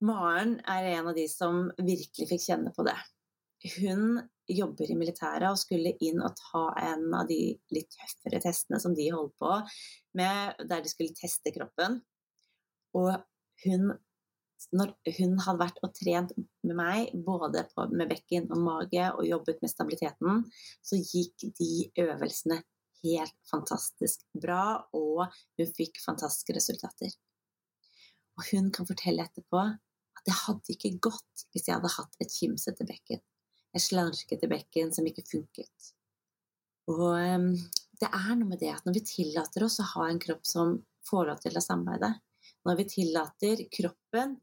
Maren 0.00 0.56
er 0.64 0.94
en 0.94 1.10
av 1.10 1.16
de 1.16 1.26
som 1.28 1.66
virkelig 1.76 2.30
fikk 2.30 2.46
kjenne 2.46 2.72
på 2.72 2.86
det. 2.88 2.96
Hun 3.76 4.22
jobber 4.48 4.88
i 4.88 4.96
militæret 4.96 5.50
og 5.50 5.60
skulle 5.60 5.92
inn 6.00 6.22
og 6.24 6.38
ta 6.38 6.62
en 6.80 7.10
av 7.14 7.28
de 7.28 7.52
litt 7.74 7.90
tøffere 7.92 8.40
testene 8.42 8.80
som 8.80 8.94
de 8.96 9.10
holdt 9.12 9.36
på 9.38 9.58
med, 10.16 10.62
der 10.64 10.80
de 10.80 10.92
skulle 10.92 11.16
teste 11.16 11.52
kroppen. 11.54 12.00
Og 12.96 13.12
hun, 13.66 13.92
når 14.76 14.92
hun 15.18 15.38
hadde 15.40 15.62
vært 15.62 15.80
og 15.86 15.94
trent 15.96 16.34
med 16.36 16.76
meg, 16.76 17.14
både 17.26 17.64
på, 17.72 17.86
med 17.94 18.10
bekken 18.10 18.50
og 18.52 18.60
mage, 18.64 19.06
og 19.14 19.26
jobbet 19.26 19.62
med 19.62 19.72
stabiliteten, 19.72 20.44
så 20.84 20.98
gikk 21.00 21.48
de 21.58 21.70
øvelsene 22.04 22.60
helt 23.00 23.36
fantastisk 23.48 24.26
bra, 24.42 24.80
og 24.96 25.24
hun 25.58 25.72
fikk 25.76 26.02
fantastiske 26.04 26.56
resultater. 26.56 27.14
Og 28.38 28.46
hun 28.52 28.70
kan 28.74 28.88
fortelle 28.88 29.24
etterpå 29.24 29.60
at 29.60 30.26
det 30.28 30.36
hadde 30.44 30.74
ikke 30.74 30.96
gått 31.08 31.46
hvis 31.52 31.68
jeg 31.68 31.76
hadde 31.76 31.94
hatt 31.96 32.20
et 32.20 32.32
kimsete 32.32 32.86
bekken. 32.88 33.22
Et 33.76 33.82
slarkete 33.82 34.48
bekken 34.50 34.92
som 34.92 35.06
ikke 35.06 35.24
funket. 35.28 35.92
Og 36.90 37.14
um, 37.14 37.52
det 38.00 38.08
er 38.08 38.32
noe 38.34 38.48
med 38.48 38.60
det 38.60 38.72
at 38.74 38.86
når 38.86 38.98
vi 38.98 39.06
tillater 39.06 39.64
oss 39.64 39.78
å 39.82 39.88
ha 39.94 40.08
en 40.10 40.20
kropp 40.22 40.46
som 40.48 40.78
får 41.08 41.28
lov 41.28 41.42
til 41.42 41.56
å 41.56 41.64
samarbeide, 41.64 42.14
når 42.66 42.80
vi 42.80 42.86
tillater 42.90 43.62
kroppen 43.72 44.36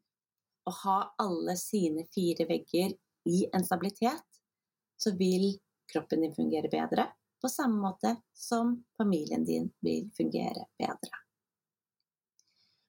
å 0.67 0.73
ha 0.84 0.97
alle 1.23 1.56
sine 1.60 2.06
fire 2.13 2.47
vegger 2.49 2.95
i 3.27 3.45
en 3.53 3.65
stabilitet, 3.65 4.25
så 4.97 5.13
vil 5.19 5.53
kroppen 5.91 6.25
din 6.25 6.36
fungere 6.36 6.71
bedre, 6.71 7.08
på 7.41 7.49
samme 7.51 7.80
måte 7.80 8.15
som 8.34 8.73
familien 8.97 9.45
din 9.45 9.69
vil 9.86 10.10
fungere 10.17 10.65
bedre. 10.80 11.23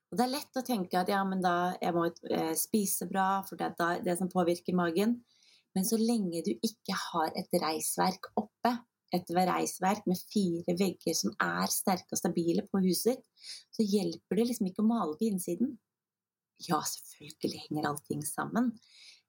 Og 0.08 0.16
det 0.16 0.24
er 0.24 0.32
lett 0.32 0.56
å 0.56 0.64
tenke 0.64 0.96
at 0.96 1.10
ja, 1.12 1.20
men 1.28 1.42
da 1.44 1.74
jeg 1.82 1.92
må 1.94 2.06
eh, 2.08 2.54
spise 2.56 3.08
bra, 3.10 3.42
for 3.44 3.60
det 3.60 3.74
er 3.76 4.04
det 4.06 4.16
som 4.16 4.30
påvirker 4.32 4.76
magen. 4.76 5.18
Men 5.76 5.84
så 5.84 5.98
lenge 6.00 6.40
du 6.46 6.54
ikke 6.54 6.96
har 6.96 7.34
et 7.36 7.58
reisverk 7.60 8.30
oppe, 8.40 8.72
et 9.12 9.28
reisverk 9.32 10.08
med 10.08 10.20
fire 10.32 10.74
vegger 10.80 11.16
som 11.16 11.34
er 11.44 11.68
sterke 11.72 12.16
og 12.16 12.20
stabile 12.20 12.64
på 12.72 12.80
huset, 12.84 13.20
så 13.72 13.84
hjelper 13.84 14.40
det 14.40 14.48
liksom 14.48 14.70
ikke 14.70 14.84
å 14.84 14.88
male 14.88 15.16
på 15.20 15.28
innsiden. 15.28 15.76
Ja, 16.66 16.80
selvfølgelig 16.82 17.62
henger 17.68 17.92
allting 17.92 18.24
sammen, 18.26 18.72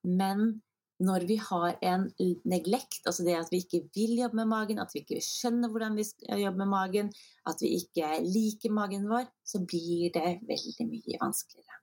men 0.01 0.61
når 0.99 1.23
vi 1.29 1.35
har 1.39 1.77
en 1.85 2.09
neglekt, 2.49 3.05
altså 3.07 3.23
det 3.23 3.37
at 3.39 3.51
vi 3.53 3.61
ikke 3.63 3.85
vil 3.95 4.17
jobbe 4.19 4.41
med 4.41 4.49
magen, 4.51 4.81
at 4.83 4.91
vi 4.93 5.03
ikke 5.03 5.21
skjønner 5.23 5.71
hvordan 5.71 5.95
vi 5.95 6.03
skal 6.03 6.41
jobbe 6.41 6.59
med 6.59 6.71
magen, 6.73 7.11
at 7.47 7.61
vi 7.63 7.71
ikke 7.77 8.09
liker 8.25 8.73
magen 8.75 9.05
vår, 9.07 9.29
så 9.47 9.61
blir 9.63 10.11
det 10.15 10.41
veldig 10.49 10.87
mye 10.89 11.21
vanskeligere. 11.21 11.79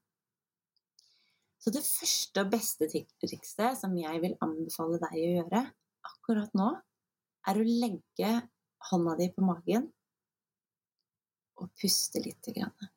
Så 1.56 1.72
det 1.74 1.82
første 1.82 2.44
og 2.44 2.50
beste 2.52 2.90
trikset 2.92 3.80
som 3.80 3.96
jeg 3.98 4.20
vil 4.22 4.36
anbefale 4.44 5.00
deg 5.02 5.16
å 5.16 5.32
gjøre 5.38 5.62
akkurat 6.10 6.52
nå, 6.58 6.68
er 7.48 7.58
å 7.58 7.64
legge 7.66 8.34
hånda 8.90 9.16
di 9.18 9.30
på 9.32 9.46
magen 9.46 9.88
og 11.56 11.72
puste 11.80 12.20
lite 12.20 12.52
grann. 12.52 12.92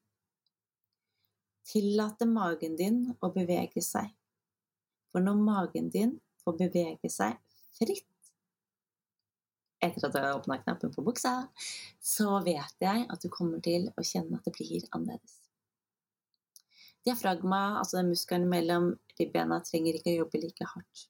Tillate 1.69 2.25
magen 2.25 2.77
din 2.79 3.03
å 3.21 3.29
bevege 3.34 3.82
seg. 3.86 4.10
For 5.13 5.21
når 5.25 5.41
magen 5.41 5.89
din 5.93 6.15
får 6.43 6.58
bevege 6.63 7.12
seg 7.13 7.38
fritt 7.77 8.08
etter 9.79 10.05
at 10.05 10.12
du 10.13 10.19
har 10.19 10.36
åpna 10.36 10.58
knappen 10.60 10.91
på 10.91 11.03
buksa, 11.08 11.34
så 12.03 12.39
vet 12.43 12.84
jeg 12.84 13.05
at 13.08 13.21
du 13.23 13.29
kommer 13.32 13.62
til 13.63 13.88
å 13.95 14.03
kjenne 14.03 14.36
at 14.36 14.47
det 14.47 14.55
blir 14.58 14.84
annerledes. 14.91 15.38
Diafragma, 17.08 17.79
altså 17.79 18.01
den 18.01 18.12
muskelen 18.12 18.49
mellom 18.51 18.89
ribbena, 19.19 19.62
trenger 19.63 19.95
ikke 19.95 20.12
å 20.12 20.21
jobbe 20.25 20.41
like 20.43 20.67
hardt. 20.73 21.05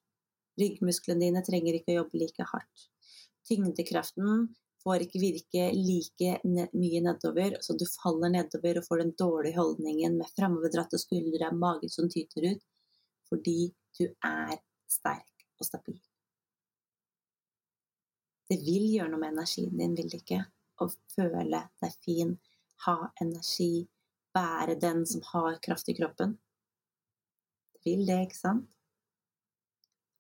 Ryggmusklene 0.62 1.24
dine 1.26 1.42
trenger 1.46 1.80
ikke 1.80 1.96
å 1.96 2.02
jobbe 2.04 2.22
like 2.22 2.46
hardt. 2.52 2.86
Tyngdekraften 3.50 4.52
får 4.84 5.06
ikke 5.06 5.22
virke 5.22 5.66
like 5.76 6.36
mye 6.46 7.02
nedover, 7.04 7.58
så 7.62 7.76
du 7.78 7.86
faller 7.90 8.32
nedover 8.34 8.80
og 8.80 8.88
får 8.88 9.04
den 9.04 9.16
dårlige 9.20 9.58
holdningen 9.60 10.18
med 10.20 10.32
framoverdratte 10.36 11.00
skuldre, 11.02 11.52
magen 11.52 11.92
som 11.92 12.10
tyter 12.12 12.54
ut, 12.54 12.64
fordi 13.30 13.72
du 14.00 14.06
er 14.08 14.56
sterk 14.90 15.46
og 15.60 15.68
stabil. 15.68 16.00
Det 18.50 18.58
vil 18.66 18.88
gjøre 18.96 19.12
noe 19.12 19.22
med 19.22 19.36
energien 19.36 19.76
din, 19.78 19.94
vil 19.98 20.10
det 20.10 20.24
ikke? 20.24 20.42
Å 20.82 20.88
føle 21.14 21.64
deg 21.84 21.98
fin, 22.02 22.34
ha 22.88 22.98
energi, 23.22 23.86
være 24.34 24.80
den 24.82 25.04
som 25.10 25.22
har 25.34 25.60
kraft 25.62 25.92
i 25.92 25.98
kroppen. 26.00 26.38
Det 27.76 27.84
vil 27.86 28.08
det, 28.08 28.24
ikke 28.26 28.40
sant? 28.40 28.66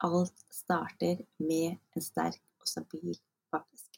Alt 0.06 0.45
starter 0.54 1.26
med 1.41 1.80
en 1.95 2.04
sterk 2.04 2.43
og 2.62 2.69
stabil 2.69 3.17
pappeske. 3.52 3.88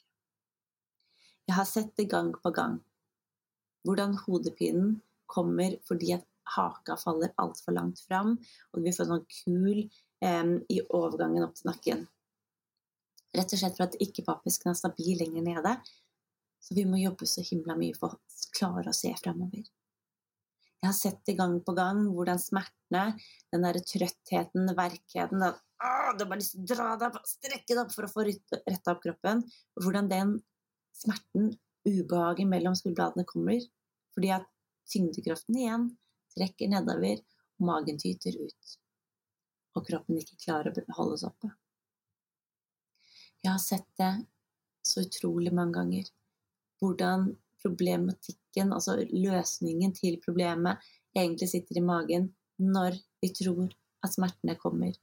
Jeg 1.52 1.58
har 1.58 1.68
sett 1.68 1.90
det 2.00 2.06
gang 2.08 2.30
på 2.32 2.50
gang. 2.56 2.78
Hvordan 3.84 4.14
hodepinen 4.24 5.02
kommer 5.28 5.74
fordi 5.84 6.14
at 6.16 6.24
haka 6.56 6.96
faller 6.96 7.34
altfor 7.44 7.76
langt 7.76 8.00
fram, 8.06 8.38
og 8.72 8.86
vi 8.86 8.94
får 8.96 9.10
sånn 9.10 9.26
kul 9.28 9.82
eh, 9.84 10.52
i 10.72 10.78
overgangen 10.96 11.44
opp 11.44 11.58
til 11.58 11.68
nakken. 11.68 12.06
Rett 13.36 13.52
og 13.52 13.60
slett 13.60 13.76
for 13.76 13.90
at 13.90 13.98
ikke-papisken 14.00 14.72
er 14.72 14.78
stabil 14.80 15.20
lenger 15.20 15.44
nede. 15.44 15.74
Så 16.64 16.78
vi 16.78 16.86
må 16.88 17.02
jobbe 17.02 17.28
så 17.28 17.44
himla 17.44 17.76
mye 17.76 17.98
for 18.00 18.16
å 18.16 18.48
klare 18.56 18.94
å 18.94 18.96
se 18.96 19.12
framover. 19.20 19.68
Jeg 20.80 20.88
har 20.88 20.96
sett 20.96 21.20
det 21.28 21.36
gang 21.42 21.58
på 21.68 21.76
gang 21.76 22.06
hvordan 22.14 22.40
smertene, 22.40 23.18
den 23.52 23.68
derre 23.68 23.84
trøttheten, 23.84 24.72
verkheten 24.78 25.44
å, 25.50 25.52
Det 26.16 26.24
er 26.24 26.32
bare 26.32 26.40
lyst 26.40 26.56
til 26.56 26.64
å 26.64 26.72
dra 26.72 26.88
deg 26.96 27.20
opp, 27.20 27.28
strekke 27.28 27.76
deg 27.76 27.84
opp 27.84 27.92
for 27.92 28.08
å 28.08 28.14
få 28.14 28.26
retta 28.30 28.96
opp 28.96 29.04
kroppen. 29.04 29.44
Hvordan 29.84 30.08
den 30.08 30.34
smerten, 30.96 31.54
ubehaget 31.88 32.48
mellom 32.48 32.76
skuldbladene, 32.78 33.26
kommer. 33.28 33.64
Fordi 34.16 34.34
at 34.36 34.48
tyngdekraften 34.92 35.58
igjen 35.58 35.90
trekker 36.36 36.72
nedover, 36.72 37.22
og 37.60 37.68
magen 37.68 38.00
tyter 38.02 38.38
ut. 38.42 38.78
og 39.72 39.86
kroppen 39.88 40.18
ikke 40.20 40.36
klarer 40.36 40.76
å 40.76 40.94
holdes 40.98 41.22
oppe. 41.24 41.48
Jeg 43.40 43.54
har 43.54 43.62
sett 43.64 43.88
det 43.96 44.10
så 44.84 45.06
utrolig 45.06 45.54
mange 45.56 45.78
ganger. 45.78 46.10
Hvordan 46.82 47.30
problematikken, 47.62 48.74
altså 48.74 48.98
løsningen 49.00 49.94
til 49.96 50.20
problemet, 50.26 50.82
egentlig 51.16 51.50
sitter 51.54 51.80
i 51.80 51.86
magen 51.86 52.28
når 52.60 53.00
vi 53.24 53.32
tror 53.38 53.72
at 54.04 54.14
smertene 54.14 54.58
kommer, 54.60 54.94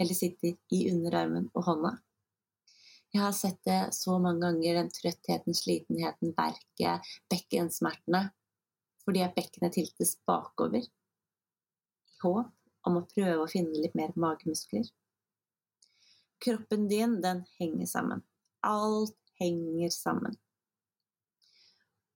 eller 0.00 0.16
sitter 0.16 0.56
i 0.72 0.80
underarmen 0.90 1.50
og 1.52 1.68
hånda. 1.68 1.92
Jeg 3.14 3.22
har 3.22 3.34
sett 3.36 3.60
det 3.62 3.92
så 3.94 4.16
mange 4.18 4.42
ganger, 4.42 4.80
den 4.80 4.88
trøttheten, 4.90 5.54
slitenheten, 5.54 6.32
verket, 6.34 7.06
bekkensmertene, 7.30 8.24
fordi 9.06 9.22
at 9.22 9.36
bekkenet 9.36 9.76
tiltes 9.76 10.16
bakover 10.26 10.82
i 10.82 10.88
håp 12.24 12.88
om 12.88 12.98
å 12.98 13.04
prøve 13.12 13.44
å 13.44 13.50
finne 13.50 13.78
litt 13.78 13.94
mer 13.94 14.10
magemuskler. 14.18 14.88
Kroppen 16.42 16.88
din, 16.90 17.20
den 17.22 17.44
henger 17.60 17.86
sammen. 17.92 18.24
Alt 18.66 19.14
henger 19.38 19.94
sammen. 19.94 20.34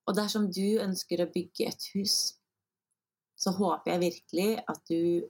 Og 0.08 0.18
dersom 0.18 0.50
du 0.50 0.80
ønsker 0.82 1.22
å 1.22 1.30
bygge 1.30 1.70
et 1.70 1.88
hus, 1.94 2.18
så 3.38 3.54
håper 3.54 3.94
jeg 3.94 4.04
virkelig 4.08 4.50
at 4.66 4.82
du 4.90 5.28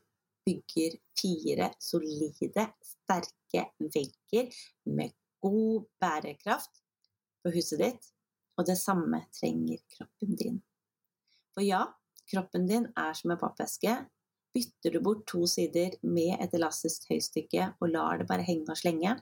bygger 0.49 0.97
fire 1.19 1.73
solide, 1.83 2.71
sterke 2.81 3.69
vegger 3.85 4.55
med 4.89 5.18
god 5.45 5.89
bærekraft 6.03 6.83
på 7.43 7.53
huset 7.55 7.83
ditt, 7.83 8.13
og 8.59 8.67
det 8.67 8.79
samme 8.81 9.23
trenger 9.35 9.81
kroppen 9.95 10.37
din. 10.39 10.63
For 11.55 11.63
ja, 11.67 11.85
kroppen 12.31 12.67
din 12.71 12.89
er 12.99 13.15
som 13.19 13.33
en 13.33 13.41
pappeske, 13.41 13.95
Bytter 14.55 14.91
du 14.91 15.01
bort 15.05 15.27
to 15.29 15.45
sider 15.47 15.93
med 16.03 16.39
et 16.43 16.55
elastisk 16.57 17.05
høystykke 17.11 17.67
og 17.79 17.91
lar 17.93 18.19
det 18.19 18.27
bare 18.31 18.47
henge 18.47 18.73
og 18.73 18.81
slenge, 18.81 19.13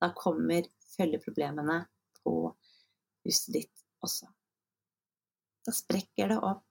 da 0.00 0.08
kommer 0.16 0.68
følgeproblemene 0.94 1.82
på 2.22 2.34
huset 3.26 3.56
ditt 3.56 3.82
også. 4.06 4.30
Da 5.66 5.74
sprekker 5.76 6.30
det 6.32 6.38
opp. 6.40 6.64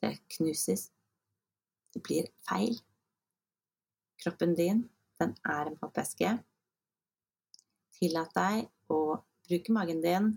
Det 0.00 0.12
knuses. 0.36 0.90
Det 1.94 2.02
blir 2.04 2.28
feil. 2.48 2.76
Kroppen 4.20 4.52
din, 4.58 4.84
den 5.20 5.32
er 5.46 5.70
en 5.70 5.78
pappeske. 5.80 6.34
Tillat 8.00 8.32
deg 8.36 8.70
å 8.92 9.00
bruke 9.48 9.74
magen 9.76 10.00
din 10.04 10.32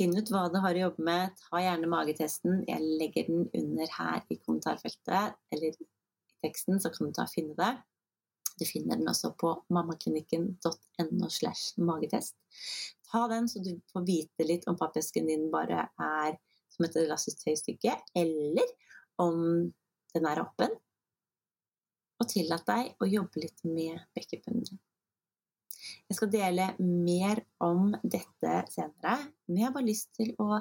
Finn 0.00 0.16
ut 0.16 0.30
hva 0.32 0.46
du 0.48 0.56
har 0.64 0.76
å 0.76 0.80
jobbe 0.86 1.04
med. 1.04 1.32
Ta 1.44 1.60
gjerne 1.60 1.88
magetesten. 1.92 2.62
Jeg 2.64 2.80
legger 3.00 3.26
den 3.28 3.42
under 3.58 3.90
her 3.98 4.22
i 4.32 4.38
kommentarfeltet, 4.38 5.34
eller 5.52 5.74
i 5.74 5.88
teksten, 6.40 6.80
så 6.80 6.88
kan 6.94 7.10
du 7.10 7.16
ta 7.16 7.26
og 7.26 7.32
finne 7.34 7.52
det. 7.58 7.74
Du 8.56 8.64
finner 8.64 8.96
den 8.96 9.10
også 9.12 9.34
på 9.40 9.52
mammaklinikken.no 9.76 11.28
slash 11.28 11.80
magetest. 11.84 12.36
Ta 13.10 13.26
den, 13.28 13.48
så 13.48 13.60
du 13.60 13.74
får 13.92 14.06
vite 14.08 14.48
litt 14.48 14.64
om 14.72 14.78
pappesken 14.80 15.28
din 15.28 15.50
bare 15.52 15.90
er 16.00 16.38
som 16.72 16.86
et 16.86 16.96
elastisk 17.02 17.44
eller 18.16 18.72
om 19.20 19.40
den 20.14 20.32
er 20.32 20.44
åpen. 20.46 20.80
Og 22.20 22.28
tillat 22.28 22.64
deg 22.68 22.94
å 23.00 23.08
jobbe 23.08 23.44
litt 23.44 23.64
med 23.68 24.00
bekkenbunnen 24.16 24.64
din. 24.68 24.80
Jeg 26.10 26.18
skal 26.18 26.30
dele 26.32 26.66
mer 26.80 27.40
om 27.64 27.90
dette 28.02 28.54
senere, 28.72 29.16
men 29.48 29.60
jeg 29.60 29.68
har 29.68 29.74
bare 29.74 29.88
lyst 29.88 30.12
til 30.18 30.34
å 30.42 30.60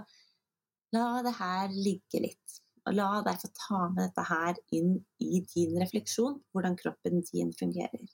la 0.96 1.08
det 1.26 1.36
her 1.38 1.76
ligge 1.76 2.24
litt. 2.24 2.60
Og 2.88 2.96
la 2.96 3.10
deg 3.26 3.42
få 3.42 3.50
ta 3.54 3.82
med 3.92 4.02
dette 4.08 4.26
her 4.30 4.60
inn 4.76 4.96
i 5.22 5.42
din 5.52 5.76
refleksjon, 5.82 6.40
hvordan 6.54 6.78
kroppen 6.80 7.22
din 7.28 7.52
fungerer. 7.54 8.08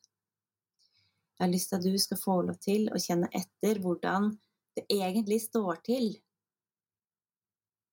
Jeg 1.36 1.44
har 1.44 1.52
lyst 1.52 1.72
til 1.72 1.80
at 1.80 1.86
du 1.86 2.00
skal 2.00 2.20
få 2.20 2.40
lov 2.48 2.58
til 2.64 2.88
å 2.90 3.00
kjenne 3.02 3.30
etter 3.36 3.80
hvordan 3.84 4.32
det 4.76 4.86
egentlig 4.92 5.42
står 5.46 5.80
til 5.86 6.10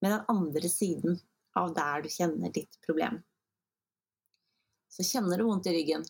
med 0.03 0.11
den 0.15 0.25
andre 0.31 0.71
siden 0.71 1.21
av 1.59 1.75
der 1.77 2.03
du 2.03 2.09
kjenner 2.11 2.55
ditt 2.55 2.79
problem. 2.87 3.21
Så 4.91 5.07
kjenner 5.07 5.39
du 5.39 5.47
vondt 5.47 5.69
i 5.71 5.77
ryggen. 5.77 6.05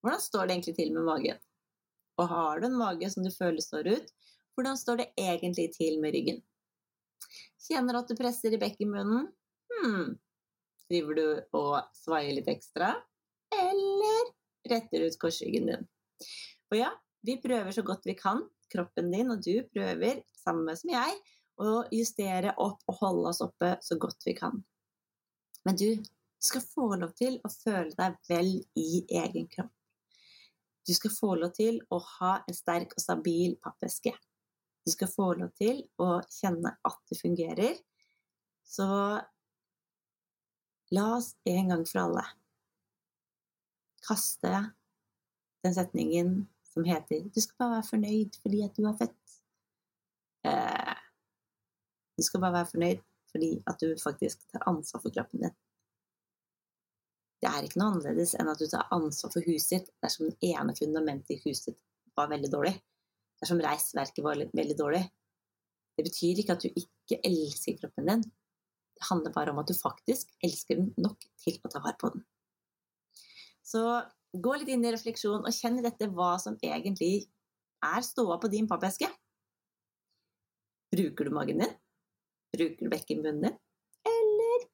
Hvordan 0.00 0.22
står 0.22 0.46
det 0.46 0.56
egentlig 0.56 0.76
til 0.78 0.94
med 0.94 1.06
magen? 1.08 1.40
Og 2.18 2.30
har 2.30 2.60
du 2.60 2.68
en 2.68 2.78
mage 2.78 3.10
som 3.12 3.24
du 3.24 3.30
føler 3.34 3.62
står 3.62 3.90
ut, 3.94 4.14
hvordan 4.58 4.78
står 4.78 5.02
det 5.02 5.10
egentlig 5.20 5.68
til 5.76 6.00
med 6.02 6.16
ryggen? 6.16 6.40
Kjenner 7.68 7.94
du 7.94 8.00
at 8.00 8.10
du 8.10 8.18
presser 8.18 8.54
i 8.54 8.60
bekkenbunnen? 8.60 9.28
Hmm. 9.70 10.16
Driver 10.90 11.18
du 11.18 11.26
og 11.58 11.74
svaier 11.94 12.34
litt 12.34 12.50
ekstra? 12.50 12.94
Eller 13.54 14.32
retter 14.68 15.06
ut 15.06 15.18
korsryggen 15.20 15.70
din? 15.70 15.86
Og 16.72 16.80
ja, 16.80 16.90
vi 17.22 17.38
prøver 17.42 17.74
så 17.74 17.84
godt 17.86 18.06
vi 18.08 18.16
kan, 18.18 18.42
kroppen 18.72 19.12
din 19.12 19.30
og 19.32 19.42
du 19.44 19.62
prøver, 19.72 20.22
samme 20.42 20.74
som 20.78 20.92
jeg, 20.92 21.18
å 21.58 21.82
justere 21.94 22.54
opp 22.62 22.82
og 22.90 23.00
holde 23.02 23.32
oss 23.32 23.42
oppe 23.44 23.74
så 23.82 23.98
godt 24.00 24.26
vi 24.26 24.34
kan. 24.38 24.58
Men 25.66 25.78
du 25.78 25.90
skal 26.42 26.62
få 26.62 26.92
lov 26.96 27.14
til 27.18 27.38
å 27.44 27.50
føle 27.52 27.94
deg 27.98 28.18
vel 28.30 28.52
i 28.78 29.02
egen 29.22 29.48
kropp. 29.50 29.74
Du 30.88 30.94
skal 30.96 31.12
få 31.12 31.34
lov 31.36 31.52
til 31.52 31.82
å 31.92 31.98
ha 32.00 32.38
en 32.48 32.56
sterk 32.56 32.94
og 32.96 33.02
stabil 33.02 33.58
pappeske. 33.60 34.14
Du 34.86 34.92
skal 34.94 35.10
få 35.12 35.34
lov 35.36 35.50
til 35.60 35.82
å 36.00 36.14
kjenne 36.32 36.72
at 36.88 37.00
det 37.10 37.18
fungerer. 37.20 37.74
Så 38.64 38.88
la 40.96 41.04
oss 41.18 41.34
en 41.44 41.74
gang 41.74 41.84
for 41.84 42.06
alle 42.06 42.24
kaste 44.08 44.54
den 45.66 45.74
setningen 45.76 46.48
som 46.64 46.84
heter 46.84 47.28
'Du 47.28 47.40
skal 47.40 47.58
bare 47.58 47.76
være 47.76 47.90
fornøyd 47.92 48.40
fordi 48.42 48.64
at 48.64 48.76
du 48.76 48.86
har 48.86 48.96
født'. 48.96 49.40
Eh, 50.48 50.96
du 52.16 52.22
skal 52.22 52.40
bare 52.40 52.52
være 52.52 52.72
fornøyd 52.72 53.00
fordi 53.30 53.62
at 53.66 53.80
du 53.80 53.94
faktisk 54.02 54.48
tar 54.52 54.64
ansvar 54.66 55.02
for 55.02 55.10
kroppen 55.10 55.40
din. 55.44 55.56
Det 57.38 57.46
er 57.50 57.66
ikke 57.66 57.78
noe 57.78 57.94
annerledes 57.94 58.34
enn 58.34 58.50
at 58.50 58.58
du 58.58 58.66
tar 58.70 58.88
ansvar 58.94 59.30
for 59.34 59.46
huset 59.46 59.76
ditt 59.76 59.92
dersom 60.02 60.30
det 60.30 60.50
ene 60.50 60.74
fundamentet 60.74 61.36
i 61.36 61.42
huset 61.44 61.70
ditt 61.70 61.82
var 62.18 62.30
veldig 62.32 62.50
dårlig. 62.50 62.74
Dersom 63.38 63.62
reisverket 63.62 64.24
var 64.26 64.40
veldig 64.42 64.76
dårlig. 64.78 65.04
Det 65.98 66.06
betyr 66.06 66.42
ikke 66.42 66.56
at 66.56 66.64
du 66.64 66.68
ikke 66.72 67.20
elsker 67.26 67.78
kroppen 67.78 68.10
din. 68.10 68.24
Det 68.98 69.06
handler 69.06 69.34
bare 69.34 69.54
om 69.54 69.60
at 69.62 69.70
du 69.70 69.76
faktisk 69.78 70.32
elsker 70.42 70.80
den 70.80 70.90
nok 70.98 71.22
til 71.38 71.60
å 71.62 71.70
ta 71.70 71.82
vare 71.84 71.98
på 72.00 72.10
den. 72.14 72.26
Så 73.62 73.82
gå 74.34 74.56
litt 74.58 74.70
inn 74.74 74.82
i 74.86 74.92
refleksjon 74.94 75.46
og 75.46 75.54
kjenn 75.54 75.78
i 75.78 75.84
dette 75.86 76.10
hva 76.10 76.32
som 76.42 76.58
egentlig 76.58 77.28
er 77.84 78.02
ståa 78.02 78.40
på 78.42 78.50
din 78.50 78.66
pappeske. 78.70 79.06
Bruker 80.90 81.28
du 81.28 81.34
magen 81.36 81.62
din? 81.62 81.74
Bruker 82.56 82.82
du 82.82 82.90
bekkenbunnen 82.90 83.44
din? 83.46 83.58
Eller 84.08 84.68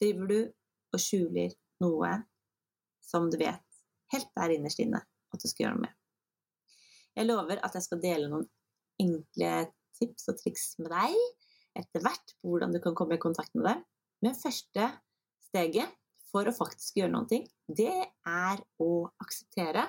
driver 0.00 0.30
du 0.32 0.38
og 0.96 1.02
skjuler 1.02 1.54
noe 1.84 2.12
som 3.04 3.28
du 3.30 3.38
vet 3.40 3.64
helt 4.12 4.30
der 4.36 4.54
innerst 4.54 4.80
inne 4.82 5.00
at 5.02 5.42
du 5.42 5.48
skal 5.48 5.66
gjøre 5.66 5.76
noe 5.76 5.86
med. 5.86 5.94
Jeg 7.18 7.28
lover 7.28 7.60
at 7.66 7.76
jeg 7.76 7.84
skal 7.84 8.02
dele 8.02 8.30
noen 8.30 8.46
enkle 9.02 9.52
tips 9.98 10.28
og 10.30 10.38
triks 10.40 10.66
med 10.82 10.92
deg 10.92 11.16
etter 11.78 12.02
hvert 12.02 12.34
på 12.38 12.50
hvordan 12.52 12.74
du 12.74 12.80
kan 12.82 12.96
komme 12.98 13.18
i 13.18 13.22
kontakt 13.22 13.54
med 13.58 13.68
det. 13.68 13.76
Men 14.24 14.38
første 14.38 14.90
steget 15.48 15.94
for 16.28 16.48
å 16.48 16.54
faktisk 16.54 16.98
gjøre 17.00 17.14
noe, 17.14 17.40
det 17.68 17.94
er 18.28 18.62
å 18.82 18.90
akseptere 19.22 19.86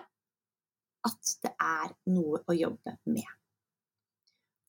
at 1.08 1.36
det 1.44 1.52
er 1.64 1.94
noe 2.12 2.42
å 2.48 2.56
jobbe 2.56 2.96
med. 3.10 3.28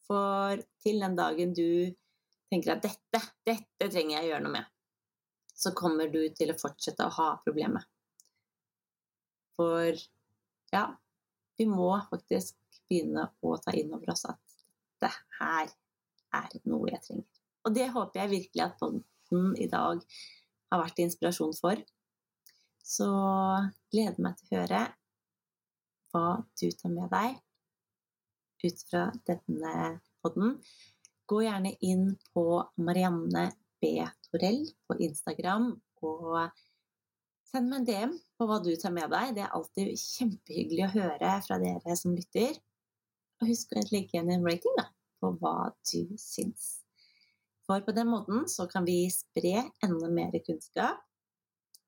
For 0.06 0.60
til 0.82 1.02
den 1.02 1.16
dagen 1.18 1.54
du 1.54 1.90
tenker 2.50 2.74
at 2.74 2.84
dette, 2.86 3.22
dette 3.46 3.88
trenger 3.90 4.16
jeg 4.16 4.26
å 4.26 4.30
gjøre 4.32 4.44
noe 4.46 4.56
med, 4.56 4.70
så 5.60 5.72
kommer 5.76 6.08
du 6.08 6.22
til 6.36 6.52
å 6.52 6.58
fortsette 6.58 7.04
å 7.04 7.14
ha 7.18 7.28
problemet. 7.44 7.84
For 9.58 9.92
ja, 10.72 10.84
vi 11.60 11.66
må 11.68 11.92
faktisk 12.08 12.56
begynne 12.88 13.26
å 13.44 13.56
ta 13.60 13.74
inn 13.76 13.92
over 13.92 14.14
oss 14.14 14.24
at 14.30 14.40
dette 15.00 15.10
her 15.40 15.68
er 16.40 16.54
noe 16.70 16.92
jeg 16.92 17.02
trenger. 17.04 17.26
Og 17.66 17.74
det 17.76 17.90
håper 17.92 18.22
jeg 18.22 18.32
virkelig 18.32 18.64
at 18.64 18.78
bonden 18.80 19.52
i 19.60 19.68
dag 19.68 20.00
har 20.70 20.82
vært 20.84 21.02
inspirasjon 21.04 21.52
for. 21.58 21.82
Så 22.80 23.10
gleder 23.92 24.24
meg 24.24 24.38
til 24.38 24.48
å 24.48 24.62
høre 24.62 24.84
hva 26.10 26.24
du 26.56 26.66
tar 26.72 26.94
med 26.94 27.12
deg 27.12 27.36
ut 28.64 28.84
fra 28.88 29.06
denne 29.28 29.74
podden. 30.24 30.56
Gå 31.30 31.44
gjerne 31.44 31.76
inn 31.86 32.14
på 32.34 32.46
Marianne 32.80 33.50
B. 33.80 33.94
Torell 34.28 34.64
på 34.88 34.96
Instagram 35.02 35.72
og 36.06 36.36
send 37.50 37.70
meg 37.70 37.80
en 37.80 37.86
DM 37.88 38.16
på 38.38 38.46
hva 38.48 38.60
du 38.62 38.70
tar 38.78 38.94
med 38.94 39.10
deg. 39.12 39.34
Det 39.36 39.44
er 39.44 39.54
alltid 39.56 39.94
kjempehyggelig 39.98 40.86
å 40.86 40.92
høre 40.94 41.32
fra 41.46 41.58
dere 41.62 41.96
som 41.98 42.14
lytter. 42.14 42.58
Og 43.40 43.48
husk 43.50 43.72
å 43.72 43.82
legge 43.88 44.14
igjen 44.14 44.30
en 44.34 44.44
rating 44.46 44.76
da, 44.78 44.86
på 45.20 45.32
hva 45.40 45.70
du 45.90 46.16
syns. 46.20 46.80
For 47.66 47.82
på 47.86 47.94
den 47.96 48.10
måten 48.10 48.48
så 48.50 48.66
kan 48.70 48.86
vi 48.86 49.04
spre 49.14 49.62
enda 49.84 50.10
mer 50.12 50.34
kunnskap 50.44 51.00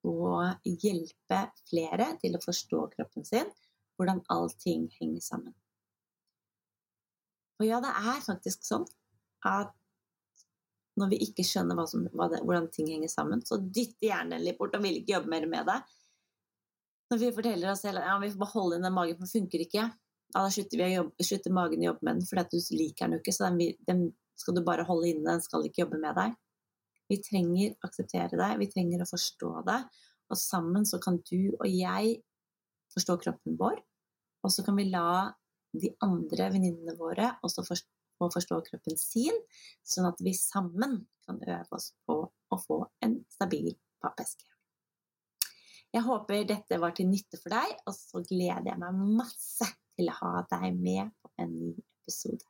og 0.07 0.67
hjelpe 0.83 1.41
flere 1.69 2.09
til 2.23 2.35
å 2.35 2.43
forstå 2.43 2.87
kroppen 2.97 3.27
sin, 3.27 3.51
hvordan 3.99 4.23
allting 4.33 4.89
henger 4.99 5.23
sammen. 5.23 5.55
Og 7.61 7.69
ja, 7.69 7.79
det 7.83 7.93
er 7.95 8.25
faktisk 8.25 8.65
sånn 8.67 8.87
at 9.47 9.71
når 11.01 11.11
vi 11.15 11.19
ikke 11.25 11.45
skjønner 11.47 11.77
hva 11.79 11.87
som, 11.89 12.05
hva 12.13 12.29
det, 12.33 12.43
hvordan 12.45 12.69
ting 12.73 12.91
henger 12.93 13.11
sammen, 13.11 13.41
så 13.47 13.59
dytter 13.63 14.11
hjernen 14.11 14.45
litt 14.45 14.59
bort 14.59 14.75
og 14.77 14.85
vil 14.85 14.99
ikke 15.01 15.17
jobbe 15.17 15.33
mer 15.33 15.47
med 15.49 15.69
det. 15.69 15.79
Når 17.13 17.21
vi 17.21 17.31
forteller 17.37 17.73
oss 17.73 17.83
selv 17.85 18.05
ja, 18.05 18.17
vi 18.21 18.31
får 18.33 18.41
bare 18.41 18.55
holde 18.55 18.79
inn 18.79 18.87
den 18.87 18.97
magen, 18.97 19.17
for 19.17 19.27
den 19.27 19.33
funker 19.33 19.65
ikke, 19.65 19.87
ja, 20.33 20.41
da 20.41 20.49
slutter, 20.53 20.81
vi 20.81 20.89
å 20.89 20.93
jobbe, 20.93 21.27
slutter 21.29 21.57
magen 21.57 21.85
å 21.85 21.89
jobbe 21.91 22.09
med 22.09 22.19
den 22.19 22.29
fordi 22.29 22.61
du 22.61 22.77
liker 22.77 23.09
den 23.09 23.17
jo 23.17 23.23
ikke, 23.23 23.35
så 23.37 23.49
den, 23.49 23.79
den, 23.89 24.07
skal 24.41 24.57
du 24.57 24.63
bare 24.65 24.87
holde 24.89 25.11
inne, 25.11 25.27
den 25.29 25.45
skal 25.45 25.65
ikke 25.69 25.85
jobbe 25.85 26.01
med 26.03 26.17
deg. 26.17 26.37
Vi 27.13 27.19
trenger 27.25 27.75
å 27.75 27.89
akseptere 27.89 28.39
det, 28.41 28.51
vi 28.63 28.69
trenger 28.73 29.05
å 29.05 29.09
forstå 29.11 29.51
det, 29.69 29.79
og 30.33 30.41
sammen 30.41 30.89
så 30.89 31.01
kan 31.05 31.19
du 31.29 31.53
og 31.59 31.67
jeg 31.69 32.17
forstå 32.93 33.19
kroppen 33.25 33.57
vår, 33.61 33.77
og 34.43 34.53
så 34.53 34.65
kan 34.65 34.77
vi 34.81 34.89
la 34.89 35.31
de 35.73 35.93
andre 36.05 36.49
venninnene 36.53 36.97
våre 36.99 37.31
også 37.45 37.65
forstå 37.65 38.02
å 38.27 38.33
forstå 38.33 38.61
kroppen 38.69 38.99
sin, 38.99 39.37
sånn 39.87 40.09
at 40.11 40.23
vi 40.23 40.35
sammen 40.37 41.03
kan 41.27 41.41
øve 41.43 41.79
oss 41.79 41.93
på 42.07 42.19
å 42.27 42.59
få 42.67 42.81
en 43.05 43.21
stabil 43.33 43.73
pappeske. 44.03 44.47
Jeg 45.93 46.07
håper 46.07 46.47
dette 46.49 46.79
var 46.81 46.95
til 46.97 47.11
nytte 47.11 47.37
for 47.37 47.53
deg, 47.53 47.75
og 47.85 47.95
så 47.97 48.23
gleder 48.25 48.71
jeg 48.71 48.81
meg 48.81 49.03
masse 49.21 49.69
til 49.93 50.09
å 50.09 50.17
ha 50.23 50.33
deg 50.55 50.73
med 50.79 51.13
på 51.21 51.33
en 51.45 51.53
ny 51.53 51.75
episode. 52.01 52.49